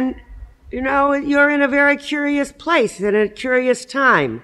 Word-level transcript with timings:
And, 0.00 0.14
you 0.70 0.80
know, 0.80 1.12
you're 1.12 1.50
in 1.50 1.60
a 1.60 1.68
very 1.68 1.98
curious 1.98 2.52
place 2.52 3.00
and 3.00 3.14
a 3.14 3.28
curious 3.28 3.84
time. 3.84 4.42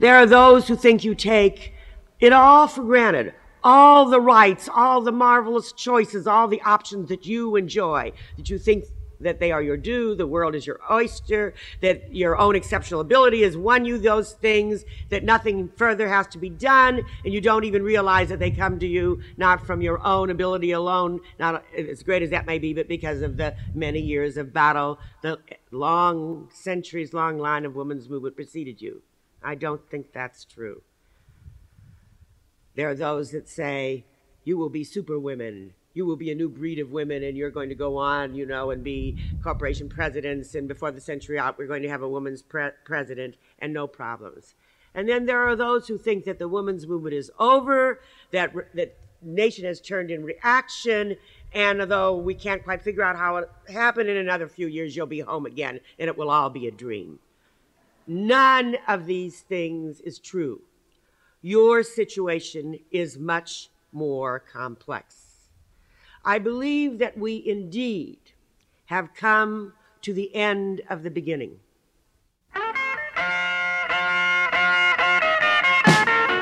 There 0.00 0.16
are 0.16 0.26
those 0.26 0.68
who 0.68 0.76
think 0.76 1.02
you 1.02 1.14
take 1.14 1.72
it 2.20 2.34
all 2.34 2.68
for 2.68 2.82
granted. 2.82 3.32
All 3.64 4.10
the 4.10 4.20
rights, 4.20 4.68
all 4.68 5.00
the 5.00 5.10
marvelous 5.10 5.72
choices, 5.72 6.26
all 6.26 6.46
the 6.46 6.60
options 6.60 7.08
that 7.08 7.24
you 7.24 7.56
enjoy, 7.56 8.12
that 8.36 8.50
you 8.50 8.58
think 8.58 8.84
that 9.22 9.40
they 9.40 9.52
are 9.52 9.62
your 9.62 9.76
due, 9.76 10.14
the 10.14 10.26
world 10.26 10.54
is 10.54 10.66
your 10.66 10.80
oyster, 10.90 11.54
that 11.80 12.14
your 12.14 12.36
own 12.36 12.56
exceptional 12.56 13.00
ability 13.00 13.42
has 13.42 13.56
won 13.56 13.84
you 13.84 13.98
those 13.98 14.32
things, 14.32 14.84
that 15.08 15.24
nothing 15.24 15.70
further 15.76 16.08
has 16.08 16.26
to 16.28 16.38
be 16.38 16.50
done, 16.50 17.02
and 17.24 17.32
you 17.32 17.40
don't 17.40 17.64
even 17.64 17.82
realize 17.82 18.28
that 18.28 18.38
they 18.38 18.50
come 18.50 18.78
to 18.78 18.86
you 18.86 19.20
not 19.36 19.66
from 19.66 19.82
your 19.82 20.04
own 20.06 20.30
ability 20.30 20.72
alone, 20.72 21.20
not 21.38 21.64
as 21.76 22.02
great 22.02 22.22
as 22.22 22.30
that 22.30 22.46
may 22.46 22.58
be, 22.58 22.74
but 22.74 22.88
because 22.88 23.22
of 23.22 23.36
the 23.36 23.54
many 23.74 24.00
years 24.00 24.36
of 24.36 24.52
battle, 24.52 24.98
the 25.22 25.38
long, 25.70 26.48
centuries 26.52 27.12
long 27.12 27.38
line 27.38 27.64
of 27.64 27.74
women's 27.74 28.08
movement 28.08 28.36
preceded 28.36 28.80
you. 28.80 29.02
I 29.42 29.54
don't 29.54 29.88
think 29.90 30.12
that's 30.12 30.44
true. 30.44 30.82
There 32.74 32.88
are 32.88 32.94
those 32.94 33.32
that 33.32 33.48
say, 33.48 34.04
you 34.44 34.56
will 34.56 34.70
be 34.70 34.84
superwomen. 34.84 35.74
You 35.94 36.06
will 36.06 36.16
be 36.16 36.30
a 36.30 36.34
new 36.34 36.48
breed 36.48 36.78
of 36.78 36.90
women, 36.90 37.22
and 37.22 37.36
you're 37.36 37.50
going 37.50 37.68
to 37.68 37.74
go 37.74 37.96
on, 37.96 38.34
you 38.34 38.46
know, 38.46 38.70
and 38.70 38.82
be 38.82 39.18
corporation 39.42 39.88
presidents. 39.88 40.54
And 40.54 40.66
before 40.66 40.90
the 40.90 41.00
century 41.00 41.38
out, 41.38 41.58
we're 41.58 41.66
going 41.66 41.82
to 41.82 41.88
have 41.88 42.02
a 42.02 42.08
woman's 42.08 42.42
pre- 42.42 42.70
president 42.84 43.36
and 43.58 43.72
no 43.72 43.86
problems. 43.86 44.54
And 44.94 45.08
then 45.08 45.26
there 45.26 45.46
are 45.46 45.56
those 45.56 45.88
who 45.88 45.98
think 45.98 46.24
that 46.24 46.38
the 46.38 46.48
women's 46.48 46.86
movement 46.86 47.14
is 47.14 47.30
over, 47.38 48.00
that 48.30 48.52
that 48.74 48.96
nation 49.22 49.64
has 49.64 49.80
turned 49.80 50.10
in 50.10 50.24
reaction, 50.24 51.16
and 51.54 51.80
although 51.80 52.16
we 52.16 52.34
can't 52.34 52.64
quite 52.64 52.82
figure 52.82 53.04
out 53.04 53.16
how 53.16 53.36
it 53.36 53.48
happened, 53.70 54.08
in 54.08 54.16
another 54.16 54.48
few 54.48 54.66
years 54.66 54.96
you'll 54.96 55.06
be 55.06 55.20
home 55.20 55.46
again, 55.46 55.80
and 55.98 56.08
it 56.08 56.16
will 56.16 56.30
all 56.30 56.50
be 56.50 56.66
a 56.66 56.70
dream. 56.70 57.18
None 58.06 58.76
of 58.88 59.06
these 59.06 59.40
things 59.40 60.00
is 60.00 60.18
true. 60.18 60.60
Your 61.40 61.82
situation 61.82 62.78
is 62.90 63.18
much 63.18 63.68
more 63.92 64.40
complex. 64.40 65.21
I 66.24 66.38
believe 66.38 66.98
that 66.98 67.18
we 67.18 67.42
indeed 67.44 68.18
have 68.86 69.14
come 69.14 69.72
to 70.02 70.14
the 70.14 70.34
end 70.34 70.82
of 70.88 71.02
the 71.02 71.10
beginning. 71.10 71.58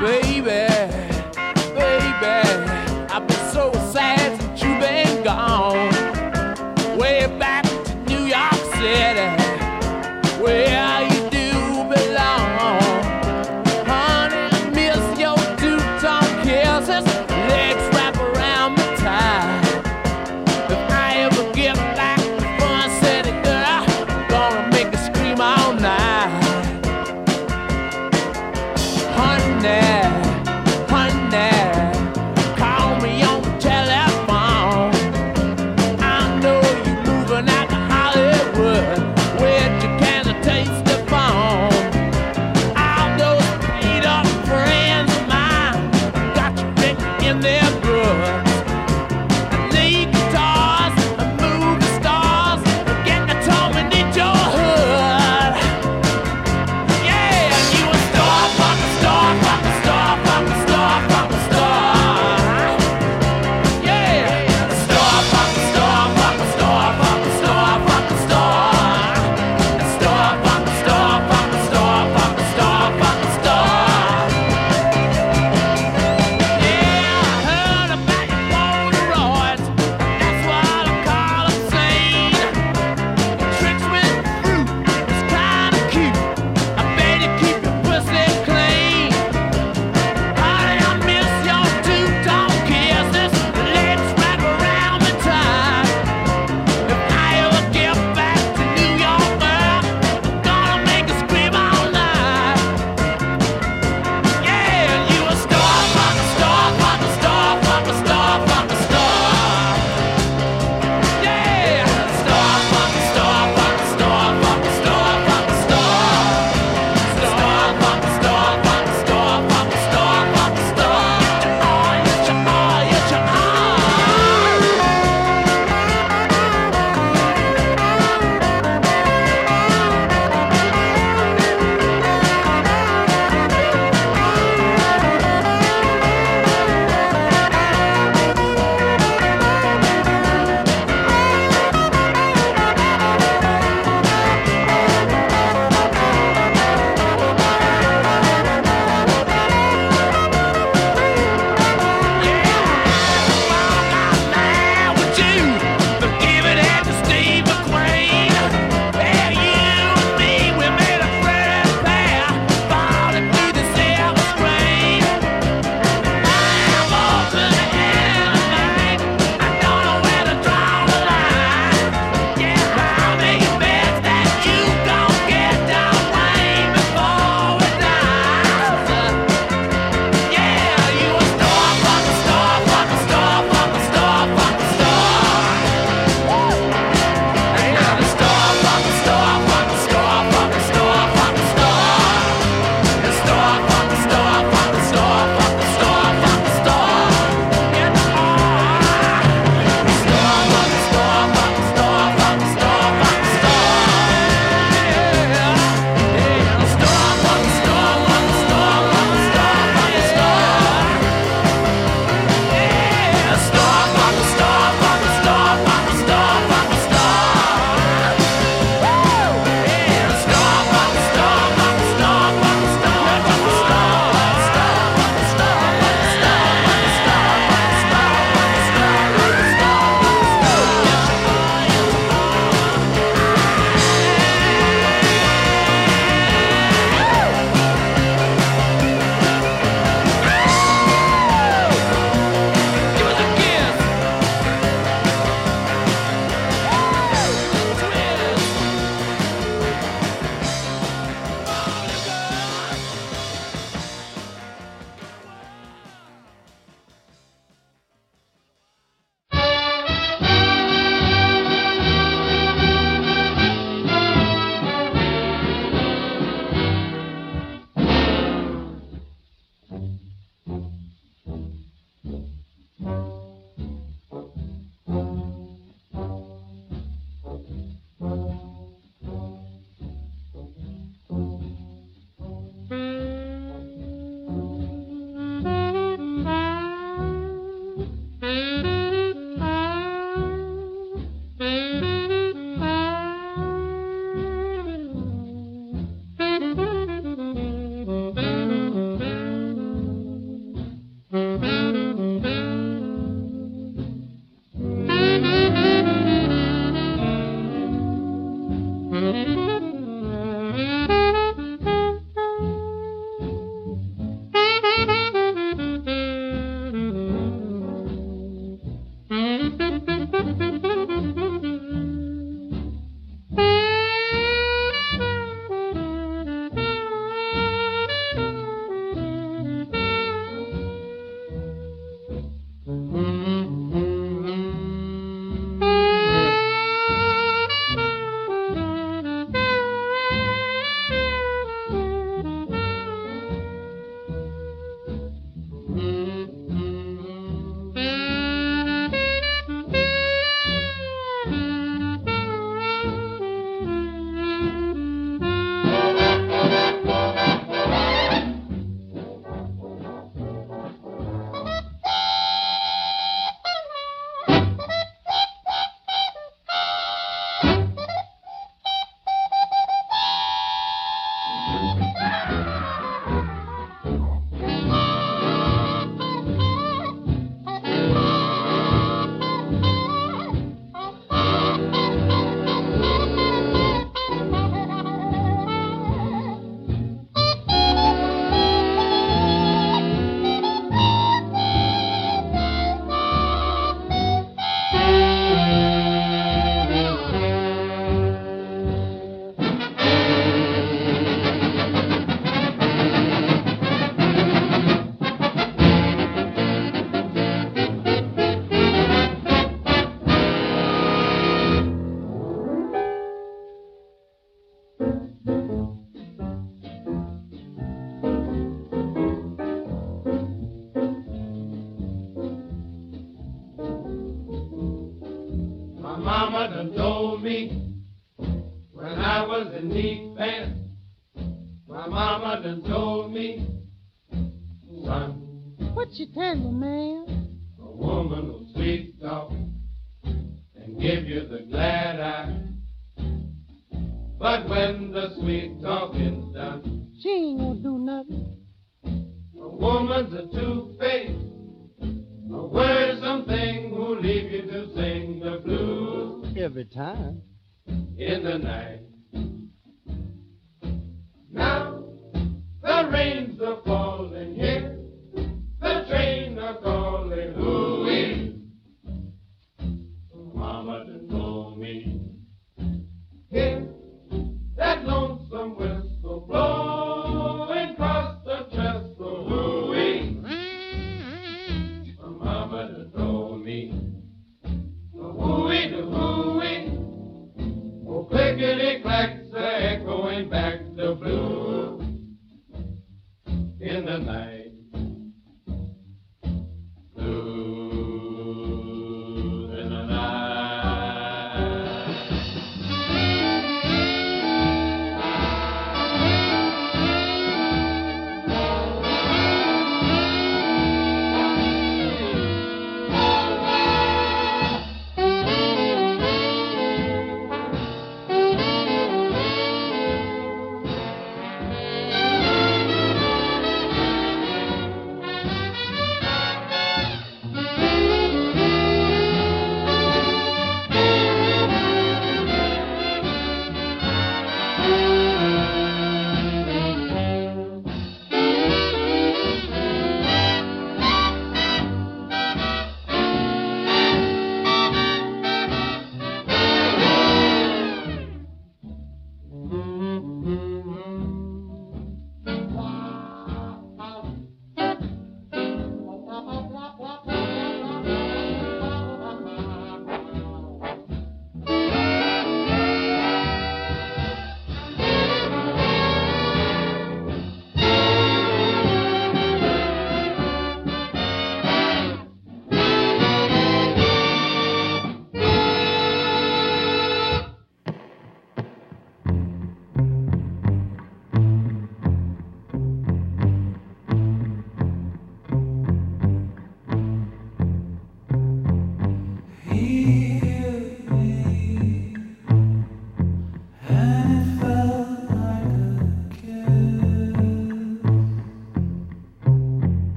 Baby, 0.00 0.42
baby, 0.42 2.26
I've 3.08 3.26
been 3.26 3.52
so 3.52 3.72
sad 3.92 4.40
since 4.40 4.62
you've 4.62 4.80
been 4.80 5.22
gone. 5.22 5.91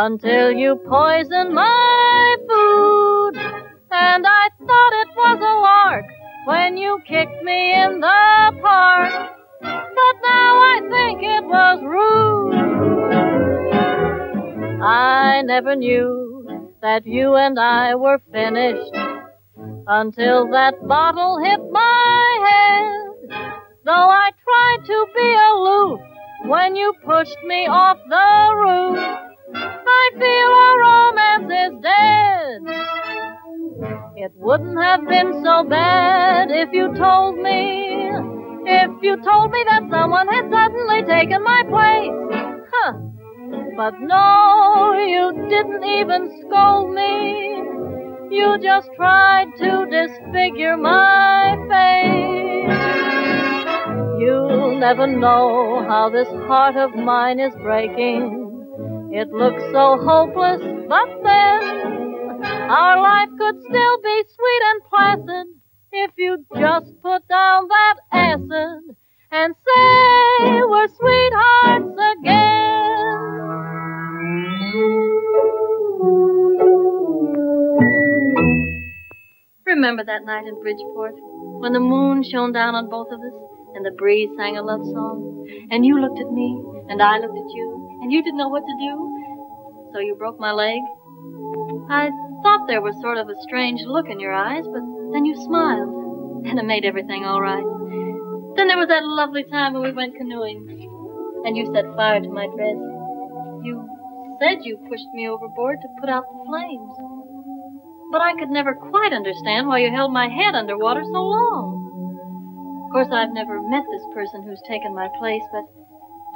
Until 0.00 0.50
you 0.50 0.76
poisoned 0.88 1.52
my 1.54 2.36
food. 2.48 3.36
And 3.90 4.24
I 4.26 4.48
thought 4.66 4.92
it 5.02 5.08
was 5.14 5.38
a 5.52 5.56
lark 5.68 6.06
when 6.46 6.78
you 6.78 7.00
kicked 7.06 7.42
me 7.42 7.74
in 7.74 8.00
the 8.00 8.52
park. 8.62 9.12
But 9.60 10.14
now 10.32 10.52
I 10.72 10.80
think 10.94 11.22
it 11.22 11.44
was 11.44 11.82
rude. 11.82 12.54
I 14.82 15.42
never 15.42 15.76
knew 15.76 16.70
that 16.80 17.06
you 17.06 17.34
and 17.34 17.58
I 17.58 17.94
were 17.94 18.20
finished 18.32 18.94
until 19.86 20.50
that 20.50 20.76
bottle 20.88 21.36
hit 21.44 21.60
my 21.70 22.24
head. 22.48 23.10
Though 23.84 24.08
I 24.08 24.30
tried 24.46 24.86
to 24.86 25.06
be 25.14 25.28
aloof 25.52 26.00
when 26.46 26.74
you 26.74 26.94
pushed 27.04 27.42
me 27.44 27.66
off 27.66 27.98
the 28.08 28.54
roof. 28.56 29.29
I 29.54 30.10
feel 30.18 30.50
our 30.64 30.76
romance 30.86 31.50
is 31.64 31.72
dead. 31.82 32.62
It 34.16 34.32
wouldn't 34.36 34.82
have 34.82 35.08
been 35.08 35.42
so 35.44 35.64
bad 35.64 36.50
if 36.50 36.72
you 36.72 36.94
told 36.94 37.38
me, 37.38 38.10
if 38.66 38.90
you 39.02 39.16
told 39.22 39.50
me 39.50 39.64
that 39.68 39.88
someone 39.90 40.28
had 40.28 40.50
suddenly 40.50 41.02
taken 41.04 41.42
my 41.42 41.62
place. 41.68 42.12
Huh. 42.72 42.92
But 43.76 44.00
no, 44.00 44.92
you 44.94 45.32
didn't 45.48 45.84
even 45.84 46.30
scold 46.42 46.94
me. 46.94 48.36
You 48.36 48.58
just 48.62 48.88
tried 48.96 49.48
to 49.58 49.86
disfigure 49.90 50.76
my 50.76 51.56
face. 51.70 52.78
You'll 54.20 54.78
never 54.78 55.06
know 55.06 55.84
how 55.88 56.10
this 56.10 56.28
heart 56.46 56.76
of 56.76 56.94
mine 56.94 57.40
is 57.40 57.54
breaking. 57.62 58.49
It 59.12 59.28
looks 59.32 59.62
so 59.72 59.98
hopeless, 59.98 60.60
but 60.88 61.08
then 61.22 61.62
our 62.70 63.00
life 63.02 63.28
could 63.38 63.60
still 63.60 64.00
be 64.02 64.24
sweet 64.28 64.62
and 64.70 64.82
placid 64.88 65.46
if 65.92 66.10
you 66.16 66.44
just 66.56 66.92
put 67.02 67.26
down 67.28 67.68
that 67.68 67.94
acid 68.12 68.96
and 69.32 69.54
say 69.66 70.62
we're 70.62 70.88
sweethearts 70.88 71.96
again. 72.12 73.16
Remember 79.66 80.04
that 80.04 80.24
night 80.24 80.46
in 80.46 80.60
Bridgeport 80.60 81.14
when 81.60 81.72
the 81.72 81.80
moon 81.80 82.22
shone 82.22 82.52
down 82.52 82.74
on 82.74 82.88
both 82.88 83.08
of 83.10 83.20
us? 83.20 83.50
and 83.74 83.84
the 83.84 83.90
breeze 83.92 84.30
sang 84.36 84.56
a 84.56 84.62
love 84.62 84.84
song, 84.84 85.46
and 85.70 85.86
you 85.86 86.00
looked 86.00 86.18
at 86.18 86.30
me, 86.30 86.62
and 86.88 87.02
I 87.02 87.18
looked 87.18 87.38
at 87.38 87.50
you, 87.54 87.79
you 88.12 88.22
didn't 88.22 88.38
know 88.38 88.48
what 88.48 88.66
to 88.66 88.76
do, 88.78 89.90
so 89.92 90.00
you 90.00 90.14
broke 90.16 90.38
my 90.38 90.52
leg. 90.52 90.80
I 91.90 92.10
thought 92.42 92.66
there 92.66 92.82
was 92.82 92.98
sort 93.00 93.18
of 93.18 93.28
a 93.28 93.40
strange 93.42 93.82
look 93.82 94.08
in 94.08 94.20
your 94.20 94.32
eyes, 94.32 94.64
but 94.64 94.82
then 95.12 95.24
you 95.24 95.34
smiled, 95.34 96.46
and 96.46 96.58
it 96.58 96.64
made 96.64 96.84
everything 96.84 97.24
all 97.24 97.40
right. 97.40 97.64
Then 98.56 98.68
there 98.68 98.78
was 98.78 98.88
that 98.88 99.04
lovely 99.04 99.44
time 99.44 99.74
when 99.74 99.82
we 99.82 99.92
went 99.92 100.16
canoeing, 100.16 100.66
and 101.44 101.56
you 101.56 101.70
set 101.72 101.86
fire 101.94 102.20
to 102.20 102.30
my 102.30 102.46
dress. 102.46 102.78
You 103.62 103.86
said 104.40 104.64
you 104.64 104.78
pushed 104.88 105.10
me 105.12 105.28
overboard 105.28 105.78
to 105.82 105.96
put 106.00 106.08
out 106.08 106.24
the 106.24 106.44
flames. 106.46 106.94
But 108.10 108.22
I 108.22 108.34
could 108.34 108.50
never 108.50 108.74
quite 108.74 109.12
understand 109.12 109.68
why 109.68 109.80
you 109.80 109.90
held 109.90 110.12
my 110.12 110.28
head 110.28 110.54
under 110.54 110.76
water 110.76 111.02
so 111.04 111.22
long. 111.22 112.86
Of 112.86 112.92
course, 112.92 113.12
I've 113.12 113.32
never 113.32 113.62
met 113.62 113.84
this 113.86 114.02
person 114.14 114.42
who's 114.42 114.62
taken 114.66 114.94
my 114.94 115.06
place, 115.20 115.46
but 115.52 115.62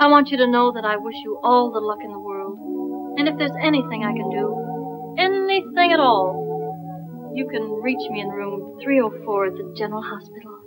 I 0.00 0.08
want 0.08 0.30
you 0.30 0.36
to 0.38 0.46
know 0.46 0.72
that 0.72 0.84
I 0.84 0.96
wish 0.96 1.16
you 1.22 1.40
all 1.42 1.70
the 1.70 1.80
luck 1.80 1.98
in 2.02 2.12
the 2.12 2.18
world. 2.18 2.58
And 3.18 3.28
if 3.28 3.38
there's 3.38 3.56
anything 3.62 4.04
I 4.04 4.12
can 4.12 4.30
do, 4.30 5.16
anything 5.18 5.92
at 5.92 6.00
all, 6.00 7.32
you 7.34 7.48
can 7.48 7.80
reach 7.82 8.10
me 8.10 8.20
in 8.20 8.28
room 8.28 8.78
304 8.82 9.46
at 9.46 9.52
the 9.52 9.74
General 9.76 10.02
Hospital. 10.02 10.60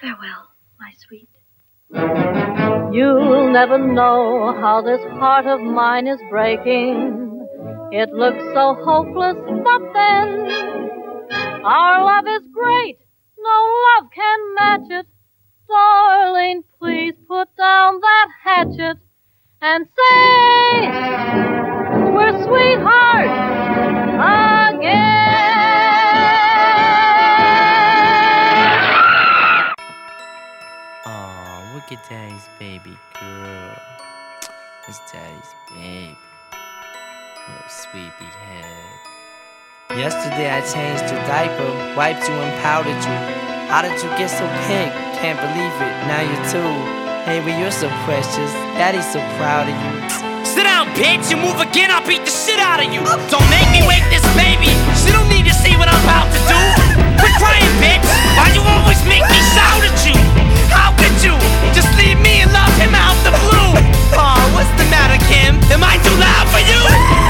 Farewell, 0.00 0.50
my 0.78 0.92
sweet. 1.06 1.28
You'll 2.94 3.52
never 3.52 3.78
know 3.78 4.56
how 4.60 4.82
this 4.82 5.02
heart 5.18 5.46
of 5.46 5.60
mine 5.60 6.06
is 6.06 6.20
breaking. 6.30 7.48
It 7.92 8.10
looks 8.10 8.42
so 8.54 8.76
hopeless, 8.84 9.36
but 9.64 9.92
then 9.92 10.48
our 11.64 12.04
love 12.04 12.26
is 12.26 12.46
great 12.52 12.98
no 13.46 13.58
love 13.86 14.10
can 14.12 14.38
match 14.54 14.90
it 14.90 15.06
darling, 15.68 16.62
please 16.78 17.14
put 17.28 17.48
down 17.56 18.00
that 18.00 18.28
hatchet 18.42 18.98
and 19.60 19.86
say 19.86 20.88
we're 22.12 22.32
sweethearts 22.44 23.32
again. 24.76 25.06
Oh, 31.06 31.72
look 31.74 31.92
at 31.92 32.08
Daddy's 32.08 32.48
baby 32.58 32.96
girl. 33.20 33.76
It's 34.88 35.00
Daddy's 35.12 35.54
baby. 35.74 36.16
Little 37.48 37.68
sweepy 37.68 38.24
head. 38.24 39.98
Yesterday 39.98 40.50
I 40.50 40.60
changed 40.60 41.12
your 41.12 41.22
diaper, 41.26 41.96
wiped 41.96 42.28
you 42.28 42.34
and 42.34 42.62
powdered 42.62 42.90
you. 42.90 43.46
How 43.68 43.82
did 43.82 44.02
you 44.02 44.08
get 44.10 44.30
so 44.30 44.46
pink? 44.66 45.05
can't 45.26 45.42
believe 45.42 45.74
it, 45.82 45.94
now 46.06 46.22
you 46.22 46.38
too. 46.46 46.70
Hey, 47.26 47.42
well, 47.42 47.58
you're 47.58 47.74
so 47.74 47.90
precious. 48.06 48.50
Daddy's 48.78 49.10
so 49.10 49.18
proud 49.42 49.66
of 49.66 49.74
you. 49.74 49.90
Sit 50.46 50.70
down, 50.70 50.86
bitch. 50.94 51.34
You 51.34 51.36
move 51.42 51.58
again, 51.58 51.90
I'll 51.90 52.06
beat 52.06 52.22
the 52.22 52.30
shit 52.30 52.62
out 52.62 52.78
of 52.78 52.86
you. 52.94 53.02
Don't 53.26 53.48
make 53.50 53.66
me 53.74 53.82
wake 53.90 54.06
this 54.06 54.22
baby. 54.38 54.70
She 55.02 55.10
don't 55.10 55.26
need 55.26 55.42
to 55.50 55.50
see 55.50 55.74
what 55.74 55.90
I'm 55.90 55.98
about 56.06 56.30
to 56.30 56.40
do. 56.46 56.62
Quit 57.18 57.34
crying, 57.42 57.74
bitch. 57.82 58.06
Why 58.38 58.54
you 58.54 58.62
always 58.62 59.02
make 59.10 59.26
me 59.26 59.40
shout 59.50 59.82
at 59.82 59.98
you? 60.06 60.14
How 60.70 60.94
could 60.94 61.18
you 61.18 61.34
just 61.74 61.90
leave 61.98 62.22
me 62.22 62.46
and 62.46 62.54
love 62.54 62.70
him 62.78 62.94
out 62.94 63.18
the 63.26 63.34
blue? 63.50 63.82
Aw, 64.14 64.38
what's 64.54 64.70
the 64.78 64.86
matter, 64.94 65.18
Kim? 65.26 65.58
Am 65.74 65.82
I 65.82 65.98
too 66.06 66.14
loud 66.22 66.46
for 66.54 66.62
you? 66.62 66.80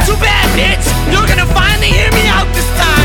Too 0.04 0.20
bad, 0.20 0.44
bitch. 0.52 0.84
You're 1.08 1.24
gonna 1.24 1.48
finally 1.56 1.96
hear 1.96 2.12
me 2.12 2.28
out 2.28 2.44
this 2.52 2.68
time. 2.76 2.95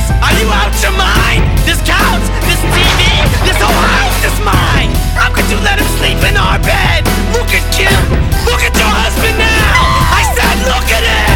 place? 0.00 0.10
Are 0.22 0.34
you 0.40 0.48
out 0.50 0.72
your 0.82 0.92
mind? 0.96 1.44
This 1.64 1.80
couch, 1.82 2.24
this 2.48 2.60
TV, 2.72 3.02
this 3.44 3.56
whole 3.60 3.72
house 3.72 4.24
is 4.24 4.36
mine. 4.44 4.90
How 5.16 5.32
could 5.32 5.48
you 5.50 5.58
let 5.62 5.78
him 5.78 5.88
sleep 5.98 6.18
in 6.24 6.36
our 6.36 6.58
bed? 6.60 7.04
Look 7.32 7.50
at 7.52 7.64
Kim. 7.74 8.00
Look 8.46 8.62
at 8.62 8.74
your 8.76 8.92
husband 9.04 9.38
now. 9.38 9.80
I 10.12 10.22
said, 10.34 10.56
look 10.66 10.88
at 10.90 11.04
him. 11.04 11.29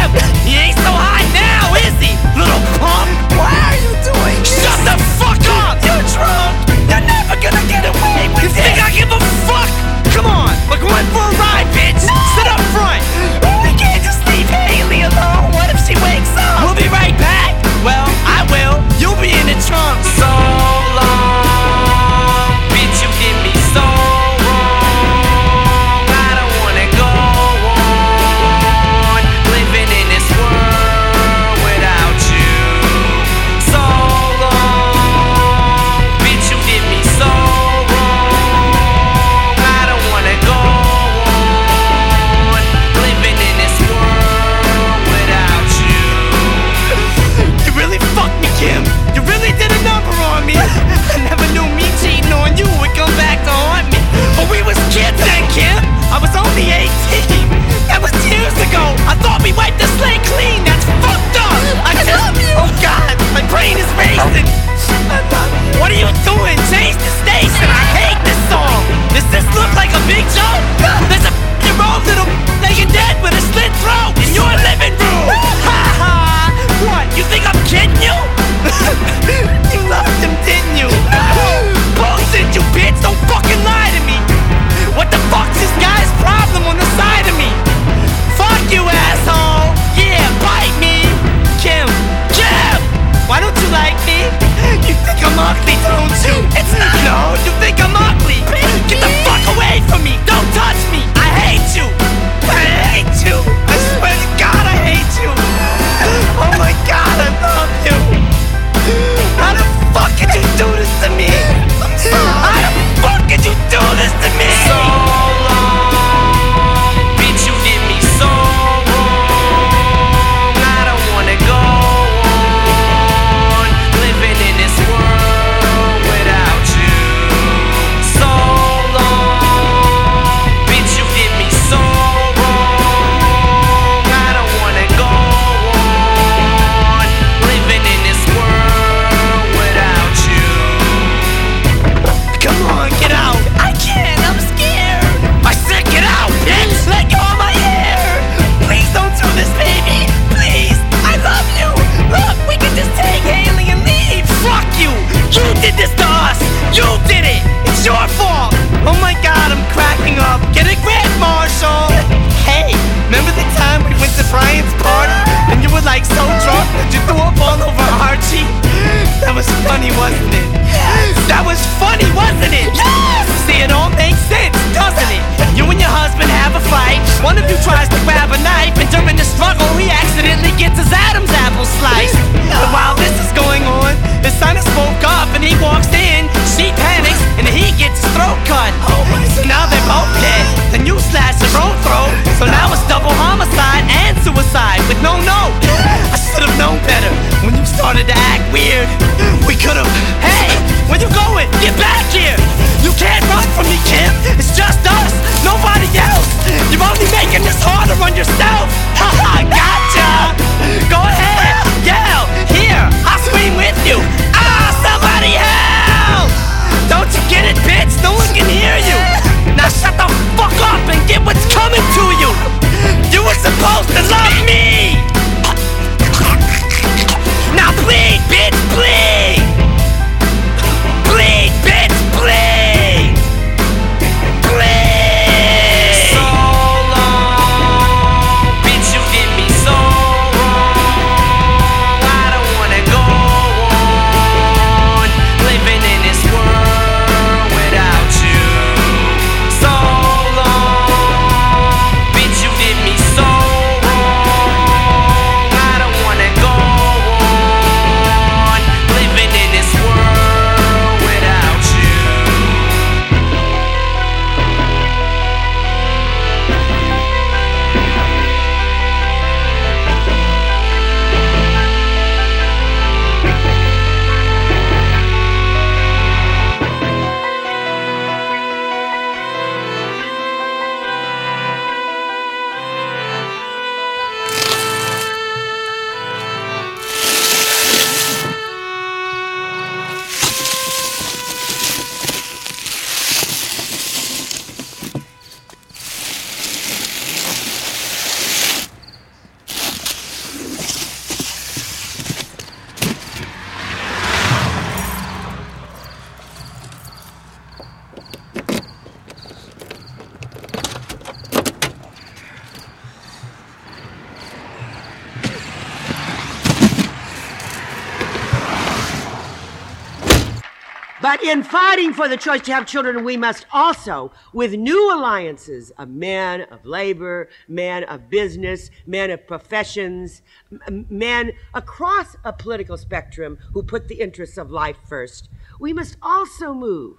For 321.95 322.09
the 322.09 322.17
choice 322.17 322.41
to 322.41 322.53
have 322.53 322.65
children, 322.65 323.05
we 323.05 323.15
must 323.15 323.45
also, 323.53 324.11
with 324.33 324.53
new 324.53 324.93
alliances 324.93 325.71
of 325.77 325.89
men 325.89 326.41
of 326.51 326.65
labor, 326.65 327.29
men 327.47 327.85
of 327.85 328.09
business, 328.09 328.69
men 328.85 329.09
of 329.09 329.25
professions, 329.25 330.21
men 330.69 331.31
across 331.53 332.17
a 332.25 332.33
political 332.33 332.77
spectrum 332.77 333.37
who 333.53 333.63
put 333.63 333.87
the 333.87 334.01
interests 334.01 334.37
of 334.37 334.51
life 334.51 334.77
first, 334.87 335.29
we 335.59 335.71
must 335.71 335.95
also 336.01 336.53
move 336.53 336.97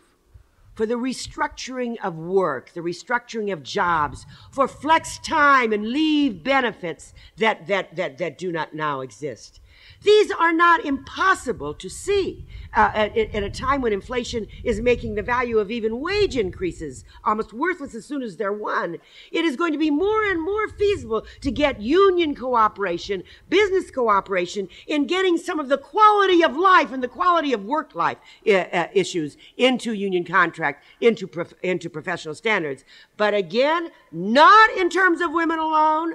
for 0.75 0.87
the 0.87 0.95
restructuring 0.95 1.97
of 2.03 2.17
work, 2.17 2.73
the 2.73 2.81
restructuring 2.81 3.53
of 3.53 3.63
jobs, 3.63 4.27
for 4.51 4.69
flex 4.69 5.19
time 5.19 5.73
and 5.73 5.89
leave 5.89 6.43
benefits 6.43 7.13
that, 7.37 7.67
that, 7.67 7.97
that, 7.97 8.19
that 8.19 8.39
do 8.39 8.51
not 8.51 8.75
now 8.75 9.01
exist. 9.01 9.61
These 10.03 10.31
are 10.31 10.53
not 10.53 10.85
impossible 10.85 11.75
to 11.75 11.89
see 11.89 12.47
uh, 12.77 12.91
at, 12.95 13.17
at 13.17 13.43
a 13.43 13.51
time 13.51 13.81
when 13.81 13.93
inflation 13.93 14.47
is 14.63 14.81
making 14.81 15.15
the 15.15 15.23
value 15.23 15.59
of 15.59 15.71
even 15.71 16.01
wage 16.01 16.37
increases 16.37 17.05
almost 17.25 17.53
worthless 17.53 17.95
as 17.95 18.05
soon 18.05 18.23
as 18.23 18.37
they're 18.37 18.53
won. 18.53 18.99
It 19.33 19.45
is 19.45 19.57
going 19.57 19.73
to 19.73 19.79
be 19.79 19.91
more 19.91 20.23
and 20.25 20.41
more 20.43 20.69
feasible 20.69 21.27
to 21.41 21.51
get 21.51 21.81
union 21.81 22.35
cooperation, 22.35 23.23
business 23.49 23.91
cooperation 23.91 24.69
in 24.87 25.07
getting 25.07 25.39
some 25.39 25.59
of 25.59 25.69
the 25.69 25.79
quality 25.79 26.45
of 26.45 26.57
life 26.57 26.93
and 26.93 27.03
the 27.03 27.09
quality 27.09 27.53
of 27.53 27.65
work 27.65 27.95
life 27.95 28.19
uh, 28.47 28.53
uh, 28.53 28.89
issues 28.93 29.39
into 29.57 29.95
union 29.95 30.25
contract, 30.25 30.85
into, 31.01 31.27
prof- 31.27 31.55
into 31.63 31.89
professional 31.89 32.35
standards. 32.35 32.85
But 33.17 33.33
again, 33.33 33.91
not 34.13 34.71
in 34.77 34.91
terms 34.91 35.23
of 35.23 35.33
women 35.33 35.59
alone, 35.59 36.15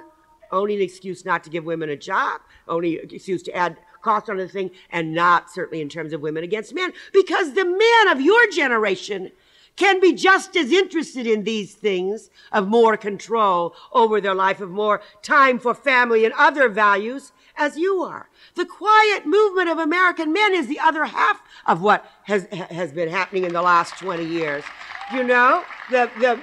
only 0.52 0.76
an 0.76 0.82
excuse 0.82 1.24
not 1.24 1.42
to 1.44 1.50
give 1.50 1.64
women 1.64 1.88
a 1.88 1.96
job, 1.96 2.42
only 2.68 2.96
excuse 2.96 3.42
to 3.44 3.56
add 3.56 3.78
cost 4.02 4.28
on 4.28 4.36
the 4.36 4.48
thing, 4.48 4.70
and 4.90 5.14
not 5.14 5.50
certainly 5.50 5.80
in 5.80 5.88
terms 5.88 6.12
of 6.12 6.20
women 6.20 6.44
against 6.44 6.74
men, 6.74 6.92
because 7.12 7.54
the 7.54 7.64
men 7.64 8.08
of 8.08 8.20
your 8.20 8.50
generation 8.50 9.30
can 9.76 10.00
be 10.00 10.12
just 10.12 10.56
as 10.56 10.70
interested 10.70 11.26
in 11.26 11.44
these 11.44 11.74
things 11.74 12.30
of 12.52 12.68
more 12.68 12.96
control 12.96 13.74
over 13.92 14.20
their 14.20 14.34
life, 14.34 14.60
of 14.60 14.70
more 14.70 15.00
time 15.22 15.58
for 15.58 15.74
family 15.74 16.24
and 16.24 16.34
other 16.34 16.68
values 16.68 17.32
as 17.56 17.76
you 17.76 18.02
are. 18.02 18.28
The 18.54 18.66
quiet 18.66 19.26
movement 19.26 19.68
of 19.68 19.78
American 19.78 20.32
men 20.32 20.54
is 20.54 20.66
the 20.66 20.80
other 20.80 21.04
half 21.04 21.42
of 21.66 21.82
what 21.82 22.04
has, 22.24 22.46
has 22.46 22.92
been 22.92 23.08
happening 23.08 23.44
in 23.44 23.52
the 23.52 23.62
last 23.62 23.98
20 23.98 24.24
years. 24.24 24.64
You 25.12 25.24
know, 25.24 25.64
the, 25.90 26.10
the, 26.18 26.40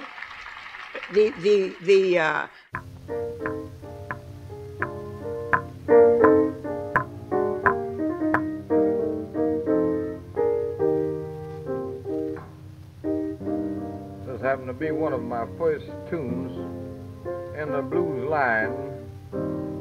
the, 1.12 1.30
the, 1.40 1.74
the, 1.82 2.18
uh, 2.18 2.46
happened 14.50 14.66
to 14.66 14.72
be 14.72 14.90
one 14.90 15.12
of 15.12 15.22
my 15.22 15.46
first 15.56 15.86
tunes 16.10 16.50
in 17.56 17.70
the 17.70 17.80
blues 17.80 18.28
line 18.28 18.74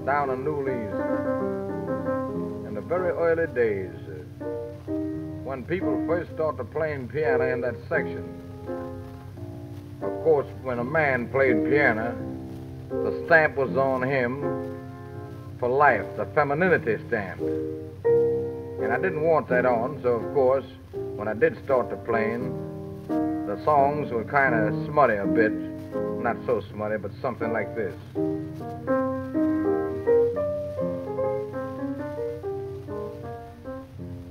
down 0.05 0.29
in 0.29 0.43
New 0.43 0.57
Orleans. 0.57 0.93
In 2.67 2.75
the 2.75 2.81
very 2.81 3.09
early 3.09 3.51
days, 3.55 3.89
uh, 4.07 4.91
when 5.43 5.63
people 5.63 6.05
first 6.05 6.31
started 6.35 6.69
playing 6.71 7.07
piano 7.07 7.51
in 7.51 7.61
that 7.61 7.73
section. 7.89 8.23
Of 10.03 10.23
course, 10.23 10.45
when 10.61 10.77
a 10.77 10.83
man 10.83 11.29
played 11.29 11.65
piano, 11.65 12.15
the 12.91 13.23
stamp 13.25 13.55
was 13.55 13.75
on 13.75 14.03
him 14.03 14.77
for 15.59 15.67
life, 15.67 16.05
the 16.15 16.27
femininity 16.35 16.99
stamp. 17.07 17.41
And 17.41 18.93
I 18.93 18.97
didn't 19.01 19.23
want 19.23 19.47
that 19.47 19.65
on, 19.65 19.99
so 20.03 20.09
of 20.09 20.31
course, 20.35 20.65
when 20.93 21.27
I 21.27 21.33
did 21.33 21.57
start 21.65 21.89
to 21.89 21.95
playing, 21.95 22.68
songs 23.63 24.11
were 24.11 24.23
kind 24.23 24.55
of 24.55 24.73
smutty 24.85 25.15
a 25.15 25.25
bit. 25.25 25.51
Not 26.21 26.37
so 26.45 26.61
smutty, 26.71 26.97
but 26.97 27.11
something 27.21 27.51
like 27.51 27.75
this. 27.75 27.93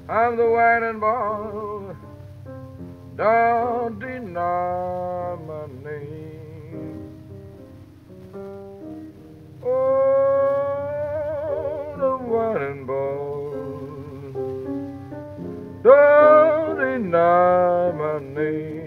I'm 0.09 0.37
the 0.37 0.45
winin' 0.45 1.01
boy. 1.01 1.95
Don't 3.17 3.99
deny 3.99 5.37
my 5.47 5.67
name. 5.83 7.13
Oh, 9.65 10.09
the. 11.99 12.19
Don't 15.83 16.77
deny 16.79 17.93
my 17.93 18.19
name. 18.21 18.78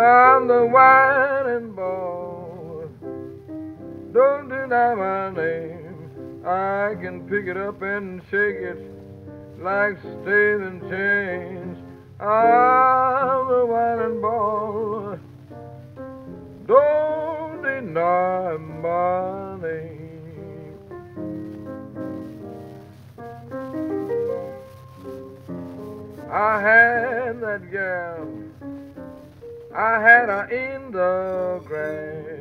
I'm 0.00 0.48
the 0.48 0.66
winin' 0.66 1.74
boy. 1.76 2.86
Don't 4.14 4.48
deny 4.48 4.94
my 4.94 5.30
name. 5.30 6.42
I 6.42 6.94
can 7.02 7.28
pick 7.28 7.44
it 7.44 7.58
up 7.58 7.82
and 7.82 8.22
shake 8.30 8.56
it 8.56 8.78
like 9.58 10.00
stays 10.00 10.60
and 10.62 10.80
chains. 10.88 11.76
I'm 12.18 13.48
the 13.48 13.66
winin' 13.68 14.22
boy. 14.22 15.18
Don't 16.66 17.62
deny 17.62 18.56
my 18.56 19.60
name. 19.60 20.78
I 26.32 26.60
had 26.62 27.40
that 27.42 27.70
gal. 27.70 28.49
I 29.74 30.00
had 30.00 30.28
her 30.28 30.48
in 30.50 30.90
the 30.90 31.62
grass. 31.64 32.40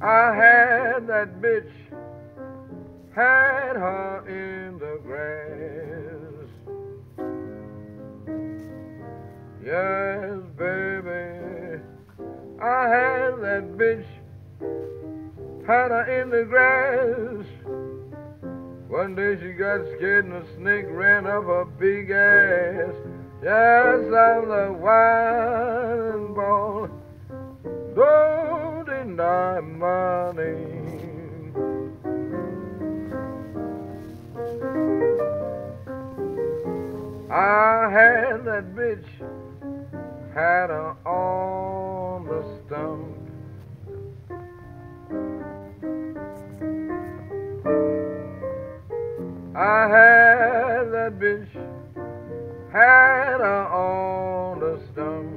I 0.00 0.34
had 0.34 1.06
that 1.08 1.40
bitch, 1.42 1.70
had 3.14 3.76
her 3.76 4.24
in 4.26 4.78
the 4.78 4.98
grass. 5.04 6.48
Yes, 9.62 10.40
baby, 10.56 11.82
I 12.58 12.88
had 12.88 13.40
that 13.42 13.76
bitch, 13.76 14.06
had 15.66 15.90
her 15.90 16.22
in 16.22 16.30
the 16.30 16.44
grass. 16.44 17.85
One 18.88 19.16
day 19.16 19.36
she 19.40 19.52
got 19.52 19.80
scared 19.96 20.26
and 20.26 20.34
a 20.34 20.46
snake 20.56 20.86
ran 20.88 21.26
up 21.26 21.44
her 21.44 21.64
big 21.64 22.10
ass. 22.10 22.94
Yes, 23.42 23.98
I'm 23.98 24.48
the 24.48 24.72
winin' 24.80 26.34
boy. 26.34 26.88
Don't 27.96 28.86
deny 28.86 29.60
my 29.60 30.32
name. 30.32 30.86
I 37.28 37.90
had 37.90 38.44
that 38.44 38.74
bitch, 38.74 39.04
had 40.32 40.70
her 40.70 40.96
on 41.04 42.24
the 42.24 42.44
stump. 42.66 43.05
I 49.56 49.88
had 49.88 50.92
that 50.92 51.18
bitch, 51.18 51.48
had 52.70 53.40
her 53.40 53.66
on 53.72 54.60
the 54.60 54.78
stump. 54.92 55.32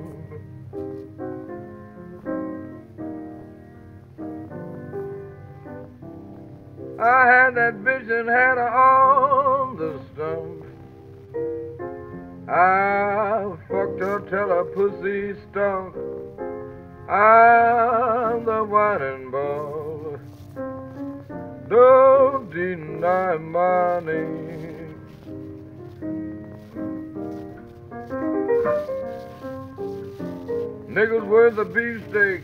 I 7.00 7.28
had 7.28 7.56
that 7.56 7.76
bitch 7.82 8.12
and 8.12 8.28
had 8.28 8.58
her 8.58 8.70
on 8.70 9.78
the 9.78 10.02
stump. 10.14 10.66
I 12.50 13.56
fucked 13.70 14.02
her 14.02 14.20
till 14.30 14.50
her 14.50 14.66
pussy 14.66 15.34
stunk. 15.50 15.96
I'm 17.10 18.44
the 18.44 18.66
winin' 18.66 19.32
boy. 19.32 19.89
Don't 21.70 22.50
deny 22.50 23.38
my 23.38 24.00
name. 24.00 24.96
Nickels 30.88 31.24
with 31.26 31.60
a 31.60 31.66
beefsteak 31.66 32.44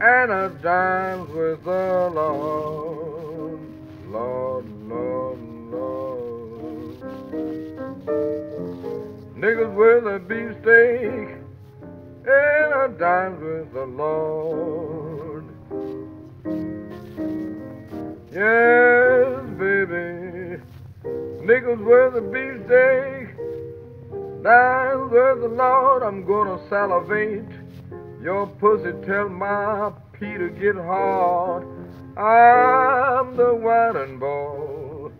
and 0.00 0.32
a 0.32 0.48
dime 0.62 1.28
with 1.36 1.66
a 1.66 2.08
Lord, 2.14 3.60
Lord, 4.08 4.64
Lord, 4.88 5.38
Lord. 5.70 6.96
Nickels 9.36 9.74
worth 9.74 10.06
a 10.06 10.18
beefsteak 10.18 11.28
and 12.24 12.72
a 12.72 12.88
dime 12.98 13.38
with 13.38 13.70
the 13.74 13.84
Lord. 13.84 15.05
Yes, 18.36 19.48
baby, 19.56 20.60
nickels 21.40 21.80
worth 21.80 22.16
a 22.16 22.20
beefsteak, 22.20 23.34
dimes 24.42 25.10
worth 25.10 25.42
a 25.42 25.48
lot. 25.48 26.02
I'm 26.02 26.22
gonna 26.26 26.58
salivate. 26.68 27.48
Your 28.20 28.46
pussy 28.46 28.92
tell 29.06 29.30
my 29.30 29.90
pee 30.12 30.36
to 30.36 30.50
get 30.50 30.74
hard. 30.74 31.62
I'm 32.18 33.36
the 33.38 33.54
winin' 33.54 34.18
boy. 34.20 35.10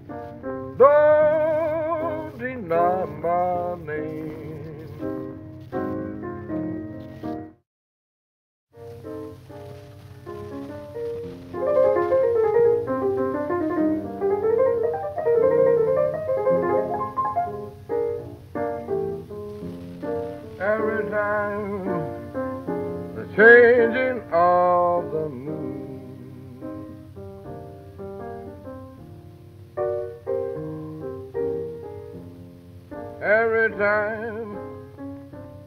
Don't 0.77 2.39
deny 2.39 3.07
my 3.07 3.77
name. 3.87 4.46
Changing 23.37 24.23
of 24.33 25.13
the 25.13 25.29
moon. 25.29 26.01
Every 33.21 33.71
time 33.73 34.57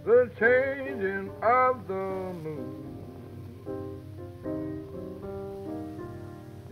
the 0.04 0.32
changing 0.40 1.30
of 1.44 1.88
the 1.88 2.34
moon. 2.42 2.86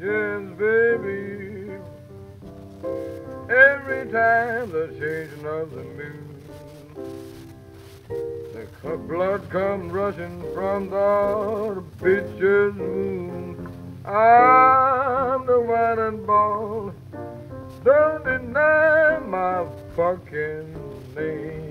Yes, 0.01 0.41
baby. 0.57 1.77
Every 3.53 4.11
time 4.11 4.71
the 4.71 4.87
changing 4.99 5.45
of 5.45 5.69
the 5.69 5.83
moon. 5.83 6.26
The 8.83 8.97
blood 8.97 9.49
comes 9.49 9.91
rushing 9.91 10.41
from 10.53 10.89
the 10.89 11.83
bitch's 11.99 12.75
moon. 12.75 13.67
I'm 14.05 15.45
the 15.45 15.59
winin' 15.59 16.25
boy. 16.25 16.91
Don't 17.83 18.23
deny 18.23 19.19
my 19.19 19.65
fucking 19.95 20.73
name. 21.15 21.67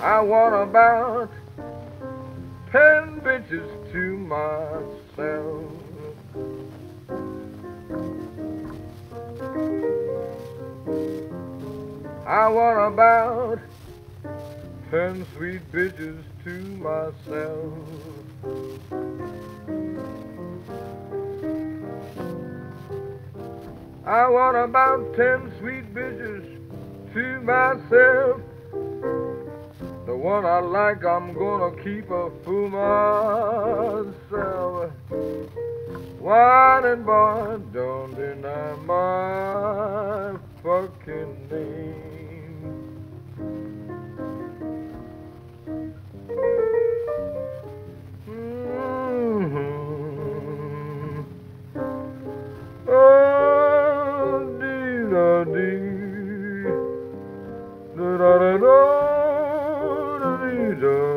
I 0.00 0.20
want 0.20 0.54
about 0.54 1.30
ten 2.72 3.20
bitches 3.20 3.92
to 3.92 4.16
myself. 4.16 5.70
I 12.30 12.46
want 12.46 12.94
about 12.94 13.58
ten 14.88 15.26
sweet 15.36 15.62
bitches 15.72 16.22
to 16.44 16.62
myself. 16.78 17.74
I 24.06 24.28
want 24.28 24.56
about 24.56 25.12
ten 25.16 25.52
sweet 25.58 25.92
bitches 25.92 26.46
to 27.14 27.40
myself. 27.40 28.40
The 30.06 30.16
one 30.16 30.44
I 30.44 30.60
like, 30.60 31.04
I'm 31.04 31.34
gonna 31.34 31.76
keep 31.82 32.10
a 32.10 32.30
fool 32.44 32.68
myself. 32.70 34.10
Winin' 36.20 37.04
boy, 37.04 37.58
don't 37.72 38.14
deny 38.14 38.74
my 38.86 40.38
fucking 40.62 41.48
name. 41.50 42.10
Da 57.96 58.16
da 58.18 58.38
da 58.38 58.56
da 58.58 59.29
da, 60.74 61.09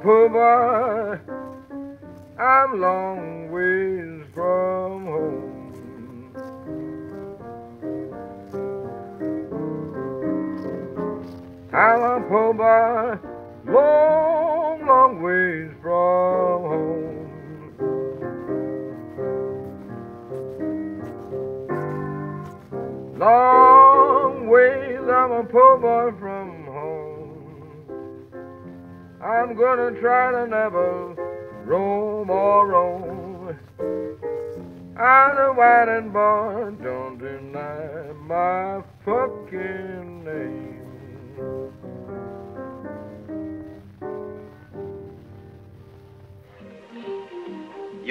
I'm 0.00 0.67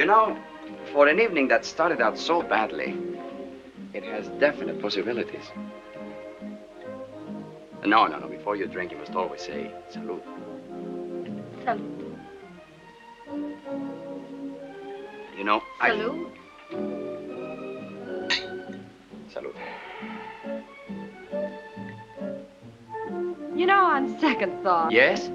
know, 0.08 0.38
for 0.92 1.08
an 1.08 1.20
evening 1.20 1.48
that 1.50 1.66
started 1.66 2.02
out 2.02 2.18
so 2.18 2.42
badly, 2.42 2.98
it 3.94 4.04
has 4.04 4.28
definite 4.40 4.82
possibilities. 4.82 5.44
No, 7.86 8.08
no, 8.08 8.20
no. 8.20 8.28
Before 8.28 8.56
you 8.56 8.68
drink, 8.68 8.92
you 8.92 8.98
must 8.98 9.14
always 9.16 9.42
say 9.42 9.72
salute. 9.90 10.24
Salute. 11.64 12.18
You 15.38 15.44
know, 15.44 15.62
I. 15.80 15.90
Salute. 15.90 16.34
Salute. 19.32 19.56
You 23.56 23.66
know, 23.66 23.86
on 23.86 24.20
second 24.20 24.64
thought, 24.64 24.92
Yes? 24.92 25.30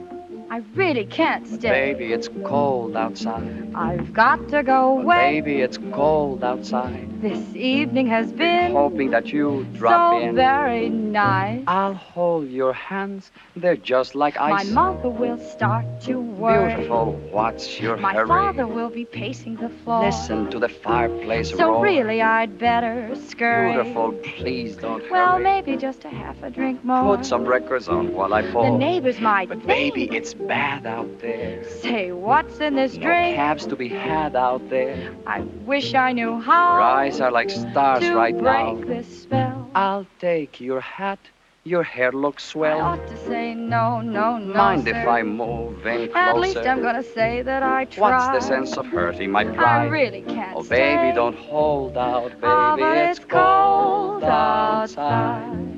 I 0.53 0.59
really 0.75 1.07
can't 1.07 1.47
stay. 1.49 1.71
Baby, 1.71 2.13
it's 2.13 2.29
cold 2.45 2.95
outside. 2.95 3.73
I've 3.75 4.13
got 4.13 4.51
to 4.51 4.63
go 4.63 4.99
away. 4.99 5.41
Baby, 5.41 5.63
it's 5.63 5.79
cold 5.95 6.45
outside. 6.45 7.09
This 7.23 7.55
evening 7.57 8.07
has 8.09 8.33
been 8.33 8.73
Hoping 8.73 9.11
that 9.13 9.29
you 9.29 9.65
drop 9.79 10.13
so 10.13 10.21
in. 10.29 10.35
very 10.35 10.91
nice. 10.91 11.63
I'll 11.67 11.95
hold 11.95 12.49
your 12.51 12.75
hands. 12.75 13.31
They're 13.57 13.77
just 13.79 14.15
like 14.15 14.37
ice. 14.39 14.67
My 14.67 14.93
mother 14.93 15.09
will 15.09 15.39
start 15.39 15.87
to 16.03 16.21
worry. 16.21 16.75
Beautiful. 16.75 17.13
What's 17.31 17.81
your 17.81 17.97
My 17.97 18.13
hurry? 18.13 18.27
father 18.29 18.67
will 18.67 18.91
be 18.91 19.07
pacing 19.07 19.57
the 19.57 19.71
floor. 19.71 20.05
Listen 20.05 20.51
to 20.51 20.59
the 20.59 20.69
fireplace 20.69 21.51
So 21.57 21.69
roar. 21.69 21.83
really, 21.83 22.21
I'd 22.21 22.59
better 22.59 23.15
scurry. 23.15 23.73
Beautiful. 23.73 24.13
Please 24.37 24.77
don't 24.77 25.09
Well, 25.11 25.35
hurry. 25.35 25.45
maybe 25.45 25.77
just 25.79 26.05
a 26.05 26.11
half 26.11 26.43
a 26.43 26.51
drink 26.51 26.85
more. 26.85 27.17
Put 27.17 27.25
some 27.25 27.47
records 27.47 27.89
on 27.89 28.13
while 28.13 28.35
I 28.35 28.43
pour. 28.51 28.71
The 28.71 28.77
neighbors 28.77 29.19
might 29.21 29.49
But 29.49 29.59
think. 29.63 29.69
baby, 29.95 30.05
it's 30.15 30.35
bad 30.47 30.87
out 30.87 31.19
there. 31.21 31.65
Say, 31.65 32.13
what's 32.13 32.61
in 32.61 32.75
this 32.75 32.97
No 32.97 33.03
drink? 33.03 33.37
cabs 33.37 33.67
to 33.67 33.77
be 33.77 33.89
had 33.89 34.35
out 34.37 34.69
there. 34.69 35.15
I 35.27 35.41
wish 35.41 35.95
I 35.95 36.13
knew 36.13 36.41
how 36.41 36.73
Your 36.75 36.81
eyes 36.83 37.21
are 37.21 37.31
like 37.31 37.51
stars 37.51 38.03
to 38.03 38.15
right 38.15 38.37
break 38.37 38.79
now. 38.79 38.85
this 38.87 39.23
spell. 39.23 39.71
I'll 39.75 40.07
take 40.19 40.61
your 40.61 40.81
hat. 40.81 41.19
Your 41.65 41.83
hair 41.85 42.11
looks 42.13 42.45
swell. 42.45 42.79
I 42.79 42.81
ought 42.81 43.07
to 43.07 43.17
say 43.17 43.55
no, 43.55 44.01
no, 44.01 44.39
no. 44.39 44.53
Mind 44.55 44.85
sir. 44.85 44.91
if 44.91 45.07
I 45.07 45.23
move 45.23 45.87
in 45.87 46.09
closer? 46.09 46.17
At 46.19 46.39
least 46.39 46.57
I'm 46.59 46.81
gonna 46.83 47.03
say 47.03 47.43
that 47.43 47.63
I 47.63 47.85
tried. 47.85 48.01
What's 48.01 48.29
the 48.29 48.41
sense 48.41 48.77
of 48.77 48.87
hurting 48.87 49.31
my 49.31 49.45
pride? 49.45 49.83
I 49.83 49.85
really 49.87 50.23
can't 50.23 50.57
Oh, 50.57 50.63
stay. 50.63 50.97
baby, 50.97 51.15
don't 51.15 51.37
hold 51.37 51.97
out, 51.97 52.31
baby. 52.41 52.45
Ah, 52.45 52.77
but 52.77 52.97
it's 52.97 53.19
it's 53.19 53.27
cold 53.27 54.25
outside. 54.25 55.43
I 55.45 55.72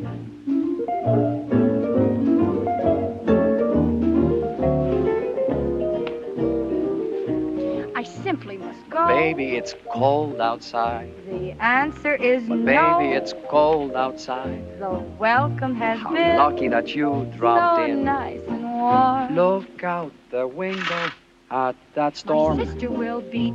simply 8.04 8.56
must 8.58 8.88
go. 8.90 9.06
Baby, 9.08 9.56
it's 9.56 9.74
cold 9.90 10.40
outside. 10.40 11.10
The 11.28 11.52
answer 11.62 12.14
is 12.14 12.42
But 12.48 12.58
no. 12.58 12.98
baby, 12.98 13.14
it's 13.14 13.34
cold 13.48 13.92
outside. 13.94 14.78
The 14.78 15.02
welcome 15.18 15.74
has 15.76 15.98
How 16.00 16.12
been 16.12 16.36
lucky 16.36 16.68
that 16.68 16.94
you 16.94 17.26
dropped 17.36 17.78
so 17.78 17.84
in. 17.84 18.04
nice 18.04 18.40
and 18.48 18.64
warm. 18.64 19.34
Look 19.34 19.82
out 19.84 20.12
the 20.30 20.46
window 20.46 21.10
at 21.50 21.76
that 21.94 22.16
storm. 22.16 22.58
My 22.58 22.64
sister 22.64 22.90
will 22.90 23.20
be. 23.20 23.52